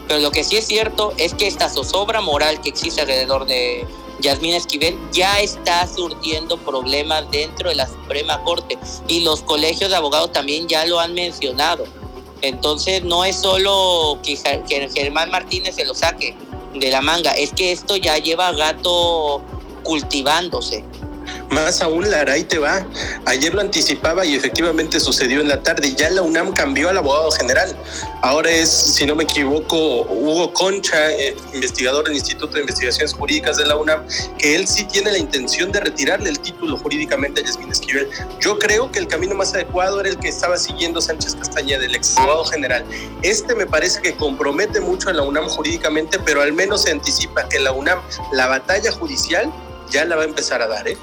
[0.07, 3.85] Pero lo que sí es cierto es que esta zozobra moral que existe alrededor de
[4.21, 9.95] Yasmín Esquivel ya está surtiendo problemas dentro de la Suprema Corte y los colegios de
[9.95, 11.85] abogados también ya lo han mencionado.
[12.41, 14.37] Entonces no es solo que,
[14.93, 16.35] Germán Martínez se lo saque
[16.73, 19.41] de la manga, es que esto ya lleva gato
[19.83, 20.83] cultivándose.
[21.51, 22.85] Más aún, Lara, ahí te va.
[23.25, 25.95] Ayer lo anticipaba y efectivamente sucedió en la tarde.
[25.95, 27.75] Ya la UNAM cambió al abogado general.
[28.21, 33.57] Ahora es, si no me equivoco, Hugo Concha, eh, investigador del Instituto de Investigaciones Jurídicas
[33.57, 34.05] de la UNAM,
[34.37, 38.07] que él sí tiene la intención de retirarle el título jurídicamente a Yasmín Esquivel.
[38.39, 41.95] Yo creo que el camino más adecuado era el que estaba siguiendo Sánchez Castañeda, el
[41.95, 42.85] ex abogado general.
[43.23, 47.49] Este me parece que compromete mucho a la UNAM jurídicamente, pero al menos se anticipa
[47.49, 47.99] que la UNAM,
[48.33, 49.51] la batalla judicial,
[49.89, 50.97] ya la va a empezar a dar, ¿eh?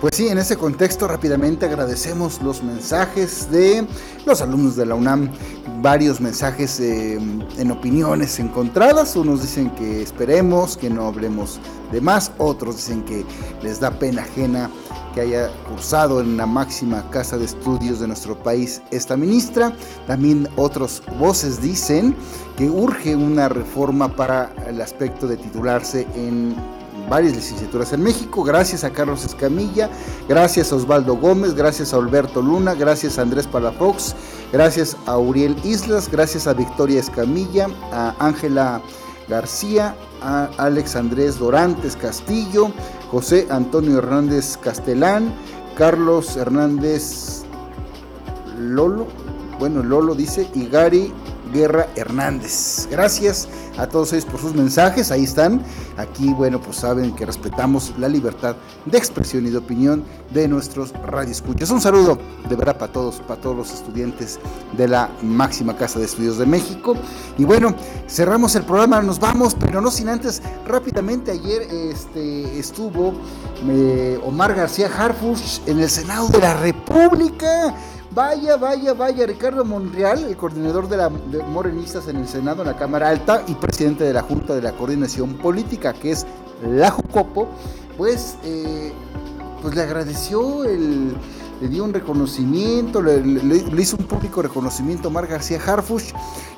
[0.00, 3.86] Pues sí, en ese contexto rápidamente agradecemos los mensajes de
[4.24, 5.30] los alumnos de la UNAM,
[5.82, 7.16] varios mensajes eh,
[7.58, 11.60] en opiniones encontradas, unos dicen que esperemos, que no hablemos
[11.92, 13.26] de más, otros dicen que
[13.62, 14.70] les da pena ajena
[15.14, 19.70] que haya cursado en la máxima casa de estudios de nuestro país esta ministra,
[20.06, 22.16] también otros voces dicen
[22.56, 26.54] que urge una reforma para el aspecto de titularse en
[27.10, 29.90] varias licenciaturas en México, gracias a Carlos Escamilla,
[30.28, 34.14] gracias a Osvaldo Gómez, gracias a Alberto Luna, gracias a Andrés Palafox,
[34.52, 38.80] gracias a Uriel Islas, gracias a Victoria Escamilla, a Ángela
[39.28, 42.70] García, a Alex Andrés Dorantes Castillo,
[43.10, 45.34] José Antonio Hernández Castelán,
[45.76, 47.42] Carlos Hernández
[48.56, 49.08] Lolo,
[49.58, 51.12] bueno, Lolo dice, y Gary
[51.52, 52.88] Guerra Hernández.
[52.90, 53.48] Gracias
[53.78, 55.62] a todos ellos por sus mensajes, ahí están.
[55.96, 60.92] Aquí, bueno, pues saben que respetamos la libertad de expresión y de opinión de nuestros
[60.92, 61.70] radioescuchas.
[61.70, 64.38] Un saludo de verdad para todos, para todos los estudiantes
[64.76, 66.94] de la máxima casa de estudios de México.
[67.38, 67.74] Y bueno,
[68.08, 73.14] cerramos el programa, nos vamos, pero no sin antes, rápidamente ayer este, estuvo
[73.68, 77.74] eh, Omar García Harfuch en el Senado de la República
[78.12, 82.76] Vaya, vaya, vaya, Ricardo Monreal, el coordinador de la Morenistas en el Senado, en la
[82.76, 86.26] Cámara Alta y presidente de la Junta de la Coordinación Política, que es
[86.68, 87.46] la Jucopo,
[87.96, 88.92] pues, eh,
[89.62, 95.60] pues le agradeció, le dio un reconocimiento, le, hizo un público reconocimiento a Mar García
[95.64, 96.12] Harfuch,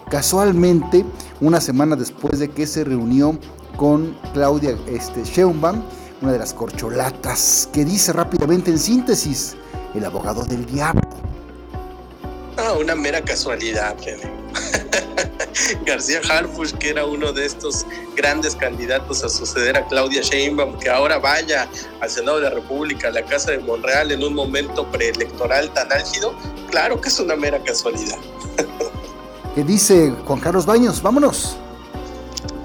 [0.09, 1.05] casualmente
[1.43, 3.39] una semana después de que se reunió
[3.77, 9.55] con Claudia este, una de las corcholatas, que dice rápidamente en síntesis,
[9.95, 11.02] el abogado del diablo.
[12.57, 13.97] Ah, una mera casualidad,
[15.87, 20.91] García Harfush, que era uno de estos grandes candidatos a suceder a Claudia Sheinbaum, que
[20.91, 21.69] ahora vaya
[22.01, 25.91] al Senado de la República, a la Casa de Monreal, en un momento preelectoral tan
[25.93, 26.35] álgido,
[26.71, 28.19] claro que es una mera casualidad.
[29.55, 31.03] ¿Qué dice Juan Carlos Baños?
[31.03, 31.57] Vámonos.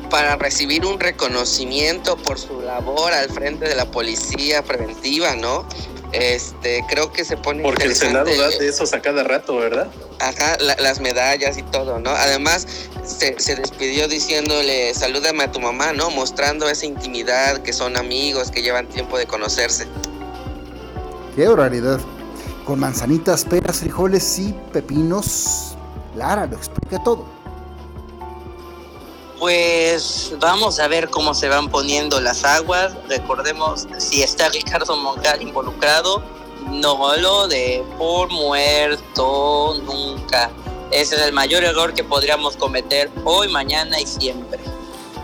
[0.09, 5.65] Para recibir un reconocimiento por su labor al frente de la policía preventiva, ¿no?
[6.13, 7.63] Este, creo que se pone.
[7.63, 9.87] Porque el Senado da de esos a cada rato, ¿verdad?
[10.19, 12.11] Ajá, las medallas y todo, ¿no?
[12.11, 12.65] Además,
[13.03, 16.09] se, se, despidió diciéndole, salúdame a tu mamá, ¿no?
[16.09, 19.85] Mostrando esa intimidad, que son amigos, que llevan tiempo de conocerse.
[21.35, 21.99] Qué horariedad.
[22.65, 25.75] Con manzanitas, peras, frijoles y pepinos.
[26.15, 27.36] Lara lo explica todo.
[29.39, 32.93] Pues vamos a ver cómo se van poniendo las aguas.
[33.07, 36.23] Recordemos, si está Ricardo Moncal involucrado,
[36.71, 40.49] no lo de por muerto nunca.
[40.91, 44.59] Ese es el mayor error que podríamos cometer hoy, mañana y siempre.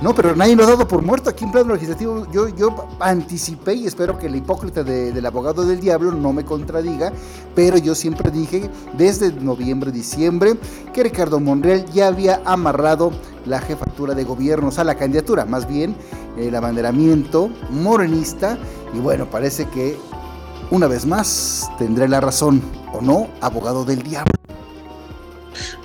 [0.03, 2.27] No, pero nadie lo ha dado por muerto aquí en plano legislativo.
[2.29, 7.13] Yo, yo anticipé y espero que el hipócrita del abogado del diablo no me contradiga,
[7.55, 10.55] pero yo siempre dije desde noviembre, diciembre,
[10.93, 13.11] que Ricardo Monreal ya había amarrado
[13.45, 15.95] la jefatura de gobierno, o sea, la candidatura, más bien
[16.37, 18.57] el abanderamiento morenista,
[18.93, 19.97] y bueno, parece que
[20.69, 24.42] una vez más tendré la razón, ¿o no, abogado del diablo?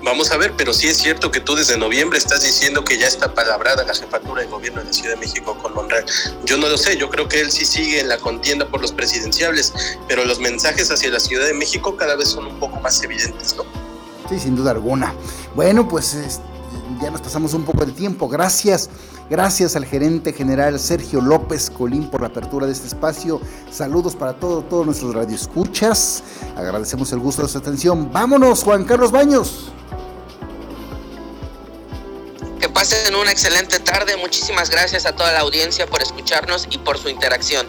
[0.02, 3.06] Vamos a ver, pero sí es cierto que tú desde noviembre estás diciendo que ya
[3.06, 6.04] está palabrada la jefatura de gobierno de la Ciudad de México con Monreal.
[6.44, 8.92] Yo no lo sé, yo creo que él sí sigue en la contienda por los
[8.92, 9.72] presidenciables,
[10.08, 13.56] pero los mensajes hacia la Ciudad de México cada vez son un poco más evidentes,
[13.56, 13.64] ¿no?
[14.28, 15.14] Sí, sin duda alguna.
[15.54, 16.16] Bueno, pues
[17.00, 18.28] ya nos pasamos un poco de tiempo.
[18.28, 18.88] Gracias,
[19.28, 23.40] gracias al gerente general Sergio López Colín por la apertura de este espacio.
[23.70, 26.22] Saludos para todo, todos nuestros radioescuchas.
[26.56, 28.10] Agradecemos el gusto de su atención.
[28.12, 29.72] Vámonos, Juan Carlos Baños.
[32.60, 34.16] Que pasen una excelente tarde.
[34.16, 37.66] Muchísimas gracias a toda la audiencia por escucharnos y por su interacción.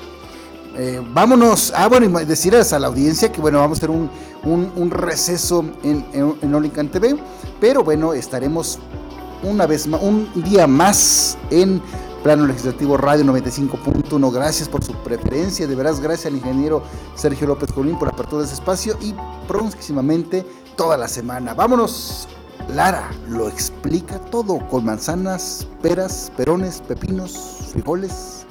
[0.78, 1.74] Eh, vámonos.
[1.76, 4.10] Ah, bueno, y decirles a la audiencia que, bueno, vamos a tener
[4.44, 7.18] un, receso en, en, TV,
[7.60, 8.80] pero bueno, estaremos
[9.44, 11.82] una vez más, un día más en
[12.24, 14.34] Plano Legislativo Radio 95.1.
[14.34, 16.84] Gracias por su preferencia, de veras, gracias al ingeniero
[17.16, 19.16] Sergio López Colín por la apertura de ese espacio y
[19.48, 21.54] próximamente toda la semana.
[21.54, 22.28] Vámonos
[22.68, 28.46] Lara lo explica todo con manzanas, peras, perones, pepinos, frijoles.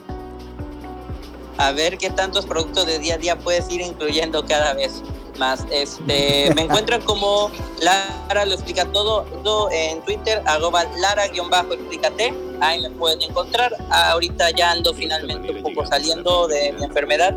[1.56, 5.02] A ver qué tantos productos de día a día puedes ir incluyendo cada vez
[5.38, 5.64] más.
[5.70, 9.24] Este, me encuentran como Lara lo explica todo,
[9.70, 12.34] en Twitter, arroba Lara-explícate.
[12.60, 13.72] Ahí me pueden encontrar.
[13.90, 17.36] Ahorita ya ando finalmente un poco saliendo de mi enfermedad.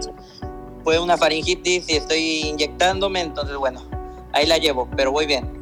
[0.84, 3.84] Fue una faringitis y estoy inyectándome, entonces bueno,
[4.34, 5.61] ahí la llevo, pero voy bien.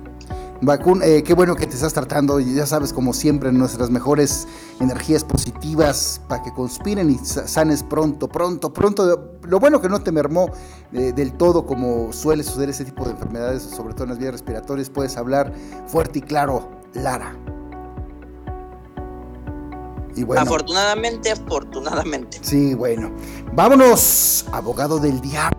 [0.61, 4.45] Vacun, eh, qué bueno que te estás tratando, y ya sabes, como siempre, nuestras mejores
[4.81, 9.37] energías positivas para que conspiren y sanes pronto, pronto, pronto.
[9.43, 10.49] Lo bueno que no te mermó
[10.91, 14.33] eh, del todo como suele suceder ese tipo de enfermedades, sobre todo en las vías
[14.33, 15.53] respiratorias, puedes hablar
[15.87, 17.33] fuerte y claro, Lara.
[20.15, 22.39] Y bueno, afortunadamente, afortunadamente.
[22.41, 23.11] Sí, bueno.
[23.53, 25.57] Vámonos, abogado del diablo.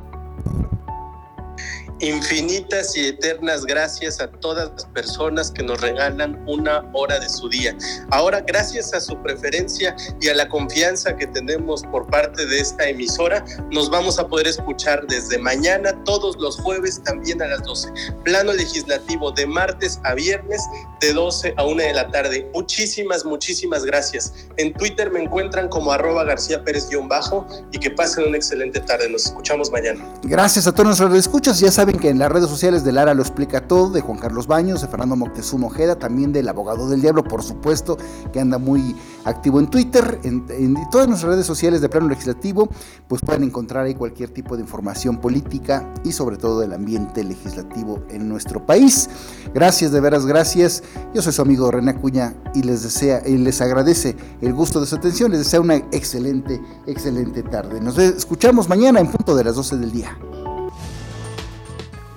[2.00, 7.50] Infinitas y eternas gracias a todas las personas que nos regalan una hora de su
[7.50, 7.76] día.
[8.10, 12.88] Ahora, gracias a su preferencia y a la confianza que tenemos por parte de esta
[12.88, 17.92] emisora, nos vamos a poder escuchar desde mañana, todos los jueves, también a las 12.
[18.24, 20.62] Plano legislativo de martes a viernes,
[21.02, 22.50] de 12 a 1 de la tarde.
[22.54, 24.32] Muchísimas, muchísimas gracias.
[24.56, 29.10] En Twitter me encuentran como arroba García Pérez-bajo y que pasen una excelente tarde.
[29.10, 30.02] Nos escuchamos mañana.
[30.22, 31.60] Gracias a todos nuestros escuchas.
[31.60, 34.46] Ya saben que en las redes sociales de Lara lo explica todo, de Juan Carlos
[34.46, 37.96] Baños, de Fernando Moctezuma Ojeda, también del abogado del diablo, por supuesto,
[38.32, 40.46] que anda muy activo en Twitter, en,
[40.90, 42.68] todas nuestras redes sociales de plano legislativo,
[43.08, 48.02] pues pueden encontrar ahí cualquier tipo de información política y sobre todo del ambiente legislativo
[48.10, 49.08] en nuestro país.
[49.54, 50.82] Gracias, de veras, gracias.
[51.14, 54.86] Yo soy su amigo René Acuña y les desea y les agradece el gusto de
[54.86, 57.80] su atención, les desea una excelente, excelente tarde.
[57.80, 60.18] Nos escuchamos mañana en punto de las 12 del día.